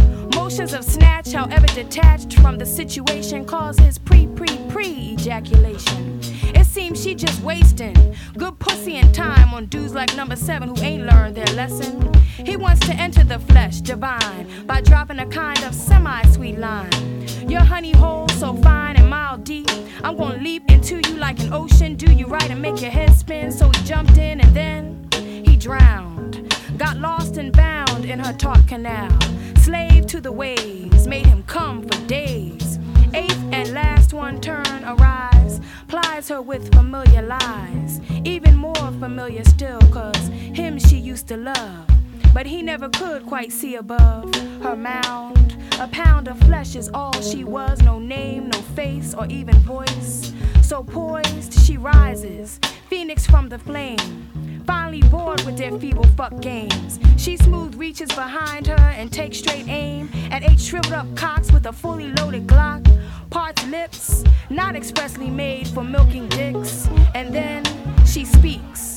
motions 0.46 0.74
of 0.74 0.84
snatch, 0.84 1.32
however 1.32 1.66
detached 1.74 2.38
from 2.40 2.60
the 2.60 2.66
situation, 2.68 3.44
cause 3.46 3.80
his 3.80 3.98
pre 3.98 4.28
pre 4.28 4.56
pre 4.70 4.86
ejaculation. 4.86 6.20
It 6.54 6.68
seems 6.68 7.02
she 7.02 7.16
just 7.16 7.42
wasting 7.42 7.96
good 8.38 8.60
pussy 8.60 8.98
and 8.98 9.12
time 9.12 9.56
on 9.56 9.66
dudes 9.66 9.96
like 9.96 10.16
number 10.16 10.36
seven 10.36 10.70
who 10.70 10.84
ain't 10.84 11.08
learned 11.08 11.34
their 11.34 11.52
lesson. 11.56 12.14
He 12.46 12.58
wants 12.58 12.86
to 12.86 12.94
enter 12.94 13.24
the 13.24 13.40
flesh 13.40 13.82
divine 13.82 14.68
by 14.68 14.82
dropping 14.82 15.18
a 15.18 15.26
kind 15.26 15.64
of 15.64 15.74
semi 15.74 16.22
sweet 16.28 16.60
line. 16.60 17.28
Your 17.50 17.62
honey 17.64 17.94
hole 17.94 18.30
so 18.30 18.54
fine 18.58 18.98
and 18.98 19.10
mile 19.10 19.40
deep. 19.40 19.72
I'm 20.04 20.16
gonna 20.16 20.44
leap 20.44 20.70
into 20.70 20.98
you 21.10 21.16
like 21.16 21.40
an 21.40 21.54
ocean, 21.54 21.96
do 21.96 22.14
you 22.14 22.28
right 22.28 22.52
and 22.52 22.62
make 22.62 22.84
your 22.84 22.92
head 22.92 23.16
spin. 23.16 23.52
So 23.52 23.70
he 23.70 23.84
jumped 23.84 24.20
in 24.20 24.42
and 24.42 24.56
then 24.56 25.10
he 25.44 25.58
drowned. 25.58 26.55
Got 26.77 26.97
lost 26.97 27.38
and 27.38 27.53
bound 27.53 28.03
in 28.03 28.19
her 28.19 28.34
taut 28.34 28.68
canal. 28.68 29.10
Slave 29.57 30.07
to 30.07 30.19
the 30.19 30.31
waves, 30.31 31.07
made 31.07 31.26
him 31.26 31.41
come 31.43 31.81
for 31.84 32.07
days. 32.07 32.80
Eighth 33.14 33.41
and 33.53 33.72
last 33.72 34.14
one 34.14 34.41
turn 34.41 34.84
arrives, 34.84 35.61
plies 35.88 36.27
her 36.27 36.41
with 36.41 36.73
familiar 36.73 37.22
lies. 37.22 38.02
Even 38.26 38.56
more 38.56 38.91
familiar 38.99 39.45
still, 39.45 39.80
cause 39.91 40.27
him 40.27 40.77
she 40.77 40.97
used 40.97 41.27
to 41.30 41.38
love. 41.38 41.88
But 42.36 42.48
he 42.48 42.62
never 42.62 42.90
could 42.90 43.26
quite 43.26 43.53
see 43.53 43.76
above 43.76 44.36
her 44.62 44.76
mound. 44.76 45.56
A 45.80 45.88
pound 45.88 46.28
of 46.28 46.38
flesh 46.40 46.76
is 46.76 46.90
all 46.94 47.14
she 47.22 47.45
was, 47.45 47.82
no 47.82 47.98
name, 47.98 48.49
no 48.49 48.60
face, 48.76 49.14
or 49.14 49.26
even 49.28 49.56
voice. 49.60 50.34
So 50.62 50.84
poised, 50.84 51.53
she 51.66 51.78
rises, 51.78 52.60
phoenix 52.90 53.26
from 53.26 53.48
the 53.48 53.57
flame. 53.57 54.64
Finally 54.68 55.03
bored 55.03 55.45
with 55.45 55.57
their 55.57 55.80
feeble 55.80 56.07
fuck 56.18 56.41
games. 56.41 56.99
She 57.16 57.38
smooth 57.38 57.76
reaches 57.76 58.10
behind 58.10 58.68
her 58.68 58.90
and 58.99 59.14
takes 59.14 59.38
straight 59.38 59.70
aim 59.70 60.10
at 60.30 60.44
eight 60.44 60.60
shriveled 60.60 60.91
up 60.91 61.16
cocks 61.16 61.53
with 61.53 61.66
a 61.68 61.72
fully 61.72 62.10
loaded 62.20 62.48
Glock. 62.48 62.84
Parts 63.30 63.66
lips, 63.68 64.26
not 64.49 64.76
expressly 64.76 65.30
made 65.30 65.70
for 65.70 65.86
milking 65.86 66.28
dicks. 66.28 66.90
And 67.14 67.34
then 67.34 67.64
she 68.06 68.26
speaks. 68.26 68.95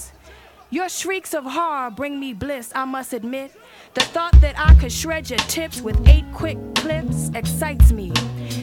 Your 0.71 0.91
shrieks 0.91 1.33
of 1.33 1.45
horror 1.45 1.91
bring 1.91 2.21
me 2.21 2.35
bliss, 2.35 2.73
I 2.75 2.85
must 2.85 3.15
admit. 3.15 3.53
The 3.95 4.03
thought 4.03 4.39
that 4.43 4.55
I 4.59 4.75
could 4.75 4.93
shred 4.93 5.31
your 5.31 5.39
tips 5.39 5.81
with 5.81 6.07
eight 6.07 6.27
quick 6.35 6.59
clips 6.75 7.31
excites 7.35 7.91
me. 7.91 8.13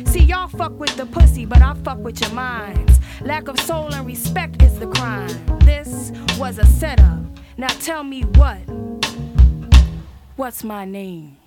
See, 0.06 0.20
y'all 0.20 0.48
fuck 0.48 0.80
with 0.80 0.96
the 0.98 1.08
pussy, 1.08 1.46
but 1.46 1.64
I 1.64 1.74
fuck 1.74 1.98
with 1.98 2.22
your 2.22 2.30
minds. 2.30 3.00
Lack 3.22 3.48
of 3.48 3.60
soul 3.60 3.92
and 3.92 4.06
respect 4.06 4.62
is 4.62 4.78
the 4.78 4.86
crime. 4.86 5.60
This 5.62 6.12
was 6.38 6.60
a 6.60 6.66
setup. 6.68 7.24
Now 7.58 7.70
tell 7.70 8.04
me 8.04 8.22
what? 8.22 8.60
What's 10.36 10.64
my 10.64 10.86
name? 10.86 11.38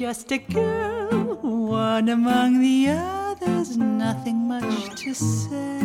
Just 0.00 0.32
a 0.32 0.38
girl, 0.38 1.34
one 1.42 2.08
among 2.08 2.58
the 2.58 2.88
others, 2.88 3.76
nothing 3.76 4.48
much 4.48 4.94
to 4.96 5.12
say. 5.12 5.78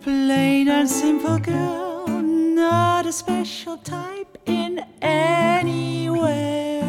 Plain 0.00 0.68
and 0.68 0.88
simple 0.88 1.38
girl, 1.38 2.06
not 2.08 3.04
a 3.04 3.12
special 3.12 3.76
type 3.76 4.38
in 4.46 4.82
any 5.02 6.08
way. 6.08 6.80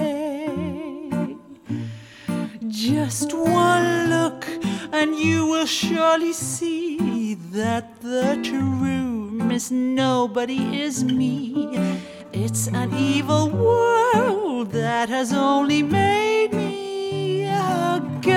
Just 2.70 3.34
one 3.34 4.10
look, 4.10 4.48
and 4.94 5.20
you 5.20 5.48
will 5.48 5.66
surely 5.66 6.32
see 6.32 7.34
that 7.52 8.00
the 8.00 8.40
true 8.42 9.32
Miss 9.52 9.70
Nobody 9.70 10.82
is 10.82 11.04
me. 11.04 12.02
It's 12.34 12.68
an 12.68 12.94
evil 12.94 13.50
world 13.50 14.72
that 14.72 15.10
has 15.10 15.34
only 15.34 15.84
made 15.84 16.54
me 16.54 17.44
a 17.44 18.02
girl. 18.22 18.32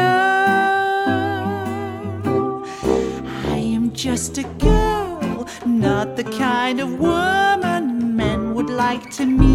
I 3.53 3.57
am 3.57 3.93
just 3.93 4.37
a 4.39 4.43
girl, 4.59 5.47
not 5.65 6.17
the 6.17 6.25
kind 6.25 6.81
of 6.81 6.99
woman 6.99 8.17
men 8.17 8.55
would 8.55 8.69
like 8.69 9.11
to 9.13 9.27
meet. 9.27 9.55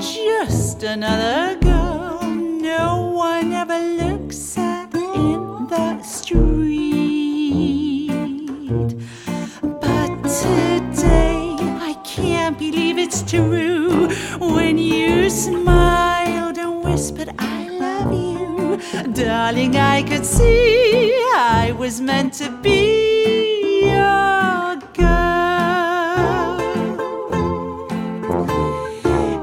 Just 0.00 0.82
another 0.82 1.61
true 13.32 14.08
when 14.38 14.76
you 14.76 15.30
smiled 15.30 16.58
and 16.58 16.84
whispered, 16.84 17.30
I 17.38 17.66
love 17.70 18.12
you. 18.12 18.76
Darling, 19.14 19.74
I 19.76 20.02
could 20.02 20.26
see 20.26 21.14
I 21.34 21.74
was 21.78 21.98
meant 21.98 22.34
to 22.34 22.50
be 22.60 23.86
your 23.86 24.76
girl. 24.92 26.58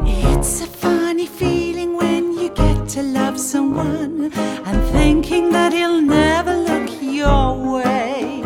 It's 0.06 0.62
a 0.62 0.68
funny 0.68 1.26
feeling 1.26 1.98
when 1.98 2.38
you 2.38 2.50
get 2.50 2.88
to 2.90 3.02
love 3.02 3.40
someone 3.40 4.32
and 4.68 4.80
thinking 4.92 5.50
that 5.50 5.74
he'll 5.74 6.00
never 6.00 6.56
look 6.56 6.92
your 7.02 7.48
way. 7.74 8.44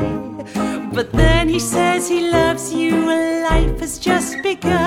But 0.94 1.12
then 1.12 1.50
he 1.50 1.60
says 1.60 2.08
he 2.08 2.32
loves 2.32 2.72
you 2.74 3.10
and 3.10 3.44
life 3.44 3.82
has 3.82 4.00
just 4.00 4.42
begun. 4.42 4.83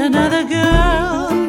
Another 0.00 0.44
girl 0.44 1.39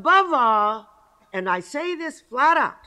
Above 0.00 0.32
all, 0.32 0.88
and 1.30 1.46
I 1.46 1.60
say 1.60 1.94
this 1.94 2.22
flat 2.22 2.56
out, 2.56 2.86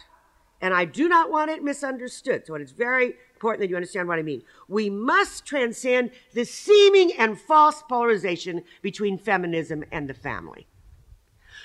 and 0.59 0.73
I 0.73 0.85
do 0.85 1.07
not 1.07 1.29
want 1.29 1.51
it 1.51 1.63
misunderstood, 1.63 2.47
so 2.47 2.55
it 2.55 2.61
is 2.63 2.71
very 2.71 3.13
important 3.35 3.59
that 3.59 3.69
you 3.69 3.75
understand 3.75 4.07
what 4.07 4.17
I 4.17 4.23
mean. 4.23 4.41
We 4.67 4.89
must 4.89 5.45
transcend 5.45 6.09
the 6.33 6.43
seeming 6.43 7.11
and 7.13 7.39
false 7.39 7.83
polarization 7.87 8.63
between 8.81 9.19
feminism 9.19 9.83
and 9.91 10.09
the 10.09 10.15
family. 10.15 10.65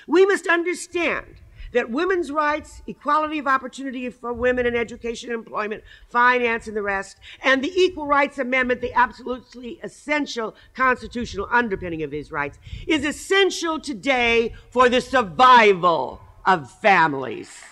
We 0.05 0.23
must 0.27 0.45
understand 0.45 1.41
that 1.71 1.89
women's 1.89 2.31
rights, 2.31 2.81
equality 2.87 3.39
of 3.39 3.47
opportunity 3.47 4.09
for 4.09 4.33
women 4.33 4.65
in 4.65 4.75
education, 4.75 5.31
employment, 5.31 5.83
finance, 6.07 6.67
and 6.67 6.75
the 6.75 6.81
rest, 6.81 7.17
and 7.43 7.63
the 7.63 7.71
Equal 7.79 8.07
Rights 8.07 8.39
Amendment, 8.39 8.81
the 8.81 8.93
absolutely 8.93 9.79
essential 9.83 10.55
constitutional 10.73 11.47
underpinning 11.51 12.03
of 12.03 12.11
these 12.11 12.31
rights, 12.31 12.59
is 12.87 13.05
essential 13.05 13.79
today 13.79 14.53
for 14.69 14.89
the 14.89 15.01
survival 15.01 16.21
of 16.45 16.71
families. 16.79 17.63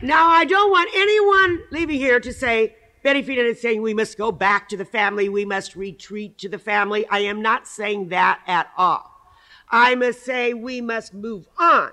Now, 0.00 0.28
I 0.28 0.44
don't 0.44 0.70
want 0.70 0.90
anyone 0.94 1.60
leaving 1.72 1.98
here 1.98 2.20
to 2.20 2.32
say, 2.32 2.76
Betty 3.08 3.22
Friedan 3.22 3.46
is 3.46 3.62
saying 3.62 3.80
we 3.80 3.94
must 3.94 4.18
go 4.18 4.30
back 4.30 4.68
to 4.68 4.76
the 4.76 4.84
family, 4.84 5.30
we 5.30 5.46
must 5.46 5.74
retreat 5.74 6.36
to 6.36 6.46
the 6.46 6.58
family. 6.58 7.06
I 7.08 7.20
am 7.20 7.40
not 7.40 7.66
saying 7.66 8.10
that 8.10 8.42
at 8.46 8.68
all. 8.76 9.10
I 9.70 9.94
must 9.94 10.22
say 10.22 10.52
we 10.52 10.82
must 10.82 11.14
move 11.14 11.48
on. 11.58 11.92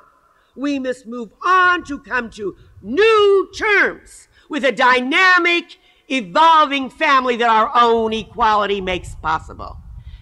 We 0.57 0.77
must 0.77 1.07
move 1.07 1.31
on 1.41 1.85
to 1.85 1.99
come 1.99 2.29
to 2.31 2.57
new 2.81 3.49
terms 3.57 4.27
with 4.49 4.65
a 4.65 4.73
dynamic, 4.73 5.77
evolving 6.09 6.89
family 6.89 7.37
that 7.37 7.49
our 7.49 7.71
own 7.73 8.11
equality 8.11 8.81
makes 8.81 9.15
possible. 9.15 9.77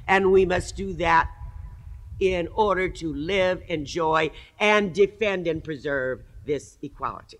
And 0.07 0.31
we 0.31 0.45
must 0.45 0.75
do 0.75 0.93
that 0.93 1.27
in 2.19 2.49
order 2.49 2.87
to 2.87 3.11
live, 3.11 3.63
enjoy, 3.67 4.29
and 4.59 4.93
defend 4.93 5.47
and 5.47 5.63
preserve 5.63 6.21
this 6.45 6.77
equality. 6.83 7.39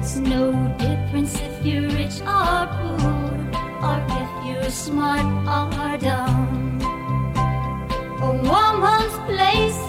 Makes 0.00 0.16
no 0.16 0.52
difference 0.78 1.34
if 1.40 1.66
you're 1.66 1.88
rich 1.90 2.20
or 2.22 2.66
poor, 2.76 3.36
or 3.84 3.98
if 4.20 4.30
you're 4.46 4.70
smart 4.70 5.26
or 5.46 5.98
dumb. 5.98 6.80
A 8.22 8.30
woman's 8.50 9.16
place 9.28 9.80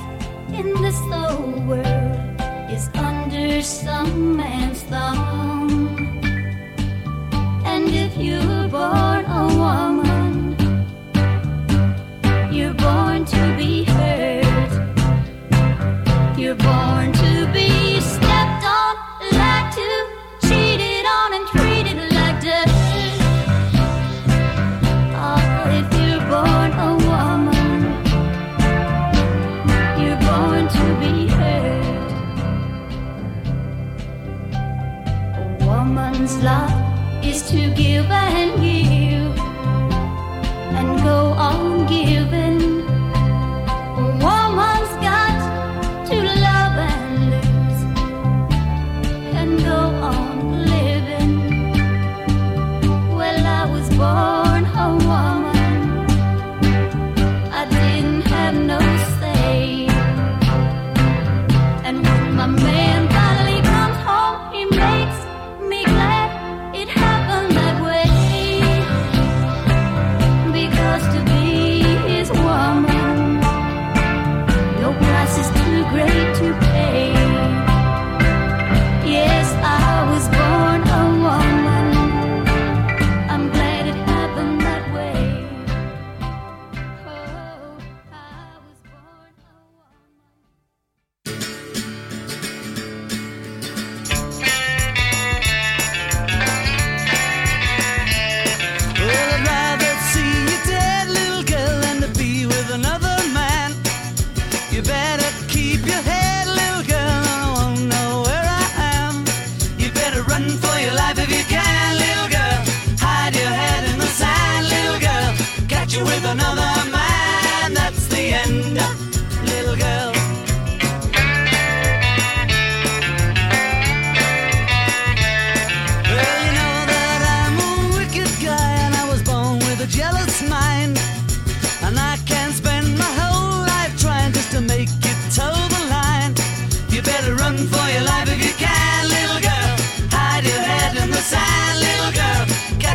in 0.60 0.68
this 0.82 1.00
whole 1.12 1.64
world 1.66 2.42
is 2.70 2.90
under 2.94 3.62
some 3.62 4.36
man's 4.36 4.84
thumb. 4.84 5.96
And 7.66 7.88
if 7.90 8.18
you're 8.18 8.68
born 8.68 9.24
a 9.26 9.48
woman, 9.56 10.11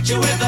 you 0.08 0.20
with 0.20 0.45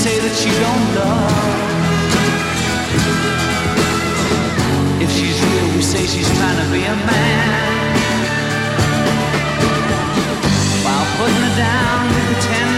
say 0.00 0.18
that 0.18 0.36
you 0.46 0.52
don't 0.64 0.86
love. 0.96 1.82
If 5.04 5.10
she's 5.12 5.38
real, 5.44 5.76
we 5.76 5.82
say 5.82 6.06
she's 6.06 6.30
trying 6.38 6.58
to 6.64 6.72
be 6.72 6.82
a 6.84 6.96
man. 7.04 7.92
While 10.84 11.06
putting 11.18 11.42
her 11.48 11.56
down, 11.56 12.08
we 12.14 12.20
pretend. 12.32 12.69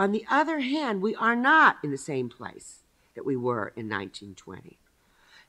On 0.00 0.12
the 0.12 0.24
other 0.30 0.60
hand, 0.60 1.02
we 1.02 1.14
are 1.14 1.36
not 1.36 1.76
in 1.84 1.90
the 1.90 1.98
same 1.98 2.30
place 2.30 2.84
that 3.14 3.26
we 3.26 3.36
were 3.36 3.74
in 3.76 3.86
1920. 3.86 4.78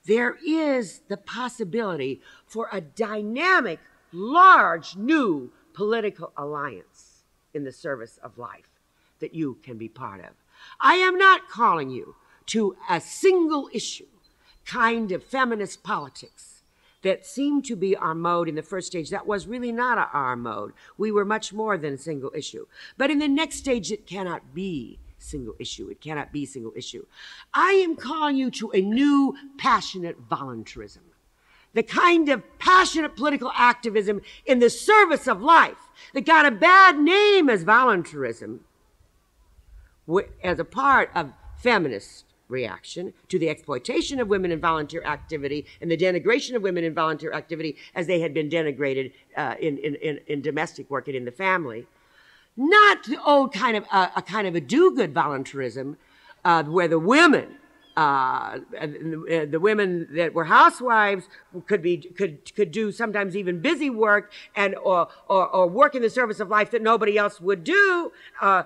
There 0.03 0.37
is 0.45 1.03
the 1.07 1.15
possibility 1.15 2.19
for 2.45 2.67
a 2.69 2.81
dynamic, 2.81 3.79
large, 4.11 4.97
new 4.97 5.53
political 5.71 6.33
alliance 6.35 7.23
in 7.53 7.63
the 7.63 7.71
service 7.71 8.19
of 8.21 8.37
life 8.37 8.67
that 9.21 9.33
you 9.33 9.57
can 9.63 9.77
be 9.77 9.87
part 9.87 10.19
of. 10.19 10.31
I 10.81 10.95
am 10.95 11.17
not 11.17 11.47
calling 11.47 11.89
you 11.89 12.17
to 12.47 12.75
a 12.89 12.99
single 12.99 13.69
issue 13.71 14.03
kind 14.65 15.13
of 15.13 15.23
feminist 15.23 15.81
politics 15.81 16.50
that 17.03 17.25
seemed 17.25 17.65
to 17.65 17.75
be 17.75 17.95
our 17.95 18.13
mode 18.13 18.47
in 18.47 18.55
the 18.55 18.61
first 18.61 18.87
stage. 18.87 19.09
That 19.09 19.27
was 19.27 19.47
really 19.47 19.71
not 19.71 20.09
our 20.13 20.35
mode. 20.35 20.73
We 20.97 21.11
were 21.11 21.25
much 21.25 21.51
more 21.51 21.77
than 21.77 21.93
a 21.93 21.97
single 21.97 22.31
issue. 22.35 22.67
But 22.97 23.09
in 23.09 23.19
the 23.19 23.27
next 23.27 23.57
stage, 23.57 23.91
it 23.91 24.05
cannot 24.05 24.53
be 24.53 24.99
single 25.17 25.55
issue. 25.59 25.87
It 25.89 26.01
cannot 26.01 26.31
be 26.31 26.45
single 26.45 26.73
issue. 26.75 27.05
I 27.53 27.71
am 27.73 27.95
calling 27.95 28.37
you 28.37 28.51
to 28.51 28.71
a 28.71 28.81
new 28.81 29.35
passionate 29.57 30.17
voluntarism. 30.29 31.03
The 31.73 31.83
kind 31.83 32.27
of 32.29 32.43
passionate 32.59 33.15
political 33.15 33.51
activism 33.55 34.21
in 34.45 34.59
the 34.59 34.69
service 34.69 35.27
of 35.27 35.41
life 35.41 35.89
that 36.13 36.25
got 36.25 36.45
a 36.45 36.51
bad 36.51 36.99
name 36.99 37.49
as 37.49 37.63
voluntarism 37.63 38.65
as 40.43 40.59
a 40.59 40.65
part 40.65 41.09
of 41.15 41.31
feminist 41.55 42.25
reaction 42.51 43.13
to 43.29 43.39
the 43.39 43.49
exploitation 43.49 44.19
of 44.19 44.27
women 44.27 44.51
in 44.51 44.59
volunteer 44.59 45.03
activity 45.03 45.65
and 45.79 45.89
the 45.89 45.97
denigration 45.97 46.55
of 46.55 46.61
women 46.61 46.83
in 46.83 46.93
volunteer 46.93 47.33
activity 47.33 47.75
as 47.95 48.07
they 48.07 48.19
had 48.19 48.33
been 48.33 48.49
denigrated 48.49 49.13
uh, 49.37 49.55
in, 49.59 49.77
in, 49.79 50.19
in, 50.27 50.41
domestic 50.41 50.89
work 50.89 51.07
and 51.07 51.15
in 51.15 51.25
the 51.25 51.31
family. 51.31 51.87
Not 52.57 53.05
the 53.05 53.21
old 53.23 53.53
kind 53.53 53.77
of 53.77 53.85
uh, 53.91 54.09
a 54.15 54.21
kind 54.21 54.45
of 54.45 54.55
a 54.55 54.61
do-good 54.61 55.13
voluntarism 55.13 55.97
uh, 56.43 56.63
where 56.63 56.87
the 56.87 56.99
women 56.99 57.57
uh, 57.97 58.59
the, 58.71 59.47
the 59.49 59.59
women 59.59 60.07
that 60.11 60.33
were 60.33 60.45
housewives 60.45 61.27
could 61.67 61.81
be 61.81 61.97
could 61.97 62.53
could 62.55 62.71
do 62.71 62.91
sometimes 62.91 63.35
even 63.35 63.59
busy 63.59 63.89
work 63.89 64.31
and 64.55 64.75
or 64.75 65.09
or, 65.27 65.47
or 65.47 65.67
work 65.67 65.93
in 65.93 66.01
the 66.01 66.09
service 66.09 66.39
of 66.39 66.49
life 66.49 66.71
that 66.71 66.81
nobody 66.81 67.17
else 67.17 67.41
would 67.41 67.63
do. 67.63 68.11
Uh, 68.39 68.63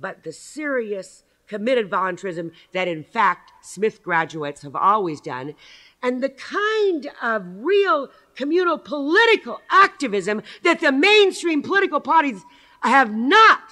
but 0.00 0.22
the 0.24 0.32
serious, 0.32 1.24
committed 1.48 1.90
voluntarism 1.90 2.52
that, 2.72 2.86
in 2.86 3.02
fact, 3.02 3.52
Smith 3.62 4.02
graduates 4.02 4.62
have 4.62 4.76
always 4.76 5.20
done, 5.20 5.54
and 6.02 6.22
the 6.22 6.28
kind 6.28 7.08
of 7.20 7.44
real 7.56 8.10
communal 8.36 8.78
political 8.78 9.60
activism 9.70 10.42
that 10.62 10.80
the 10.80 10.92
mainstream 10.92 11.62
political 11.62 12.00
parties 12.00 12.42
have 12.82 13.12
not 13.12 13.62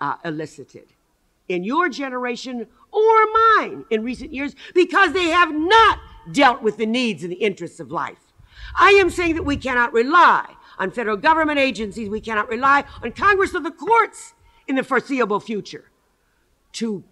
uh, 0.00 0.16
elicited 0.24 0.86
in 1.48 1.64
your 1.64 1.88
generation 1.88 2.66
or 2.90 3.26
mine 3.56 3.84
in 3.90 4.02
recent 4.02 4.32
years 4.32 4.54
because 4.74 5.12
they 5.12 5.28
have 5.28 5.54
not 5.54 5.98
dealt 6.32 6.62
with 6.62 6.76
the 6.76 6.86
needs 6.86 7.22
and 7.22 7.32
the 7.32 7.36
interests 7.36 7.80
of 7.80 7.90
life. 7.90 8.32
I 8.74 8.90
am 8.90 9.10
saying 9.10 9.34
that 9.36 9.44
we 9.44 9.56
cannot 9.56 9.92
rely 9.92 10.54
on 10.78 10.90
federal 10.90 11.16
government 11.16 11.58
agencies, 11.58 12.08
we 12.08 12.20
cannot 12.20 12.48
rely 12.48 12.84
on 13.02 13.12
Congress 13.12 13.54
or 13.54 13.60
the 13.60 13.70
courts 13.70 14.34
in 14.66 14.76
the 14.76 14.84
foreseeable 14.84 15.40
future 15.40 15.87
to 16.74 17.04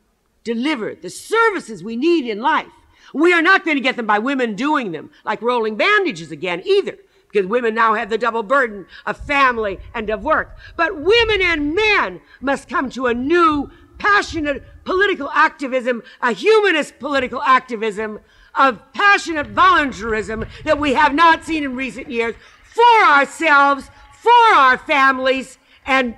deliver 0.44 0.94
the 0.94 1.10
services 1.10 1.82
we 1.82 1.96
need 1.96 2.26
in 2.26 2.40
life. 2.40 2.66
We 3.12 3.32
are 3.32 3.42
not 3.42 3.64
going 3.64 3.76
to 3.76 3.82
get 3.82 3.96
them 3.96 4.06
by 4.06 4.18
women 4.18 4.54
doing 4.54 4.92
them, 4.92 5.10
like 5.24 5.42
rolling 5.42 5.76
bandages 5.76 6.30
again 6.30 6.62
either, 6.64 6.96
because 7.32 7.46
women 7.46 7.74
now 7.74 7.94
have 7.94 8.10
the 8.10 8.18
double 8.18 8.42
burden 8.42 8.86
of 9.04 9.16
family 9.16 9.78
and 9.94 10.10
of 10.10 10.22
work. 10.22 10.56
But 10.76 10.96
women 10.96 11.40
and 11.42 11.74
men 11.74 12.20
must 12.40 12.68
come 12.68 12.90
to 12.90 13.06
a 13.06 13.14
new, 13.14 13.70
passionate 13.98 14.62
political 14.84 15.30
activism, 15.30 16.02
a 16.20 16.32
humanist 16.32 16.98
political 16.98 17.42
activism 17.42 18.20
of 18.54 18.80
passionate 18.92 19.48
voluntarism 19.48 20.46
that 20.64 20.78
we 20.78 20.94
have 20.94 21.14
not 21.14 21.44
seen 21.44 21.64
in 21.64 21.76
recent 21.76 22.10
years 22.10 22.34
for 22.62 23.04
ourselves, 23.04 23.90
for 24.20 24.54
our 24.54 24.78
families, 24.78 25.58
and 25.84 26.16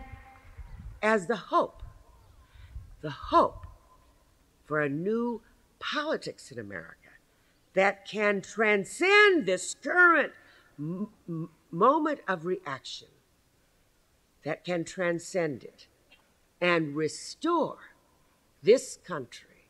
as 1.02 1.26
the 1.26 1.36
hope, 1.36 1.77
the 3.00 3.10
hope 3.10 3.66
for 4.64 4.80
a 4.80 4.88
new 4.88 5.40
politics 5.78 6.50
in 6.50 6.58
America 6.58 7.08
that 7.74 8.06
can 8.06 8.40
transcend 8.40 9.46
this 9.46 9.74
current 9.82 10.32
m- 10.78 11.08
moment 11.70 12.20
of 12.26 12.44
reaction, 12.44 13.08
that 14.44 14.64
can 14.64 14.84
transcend 14.84 15.62
it 15.62 15.86
and 16.60 16.96
restore 16.96 17.78
this 18.62 18.98
country 19.04 19.68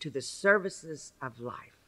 to 0.00 0.10
the 0.10 0.22
services 0.22 1.12
of 1.20 1.40
life, 1.40 1.86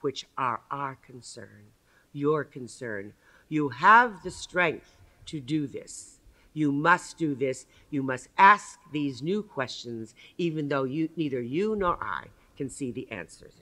which 0.00 0.26
are 0.36 0.60
our 0.70 0.96
concern, 0.96 1.72
your 2.12 2.44
concern. 2.44 3.12
You 3.48 3.70
have 3.70 4.22
the 4.22 4.30
strength 4.30 4.96
to 5.26 5.40
do 5.40 5.66
this. 5.66 6.17
You 6.58 6.72
must 6.72 7.18
do 7.18 7.36
this. 7.36 7.66
You 7.88 8.02
must 8.02 8.26
ask 8.36 8.80
these 8.90 9.22
new 9.22 9.44
questions, 9.44 10.12
even 10.38 10.66
though 10.68 10.82
you, 10.82 11.08
neither 11.14 11.40
you 11.40 11.76
nor 11.76 11.96
I 12.02 12.24
can 12.56 12.68
see 12.68 12.90
the 12.90 13.08
answers. 13.12 13.52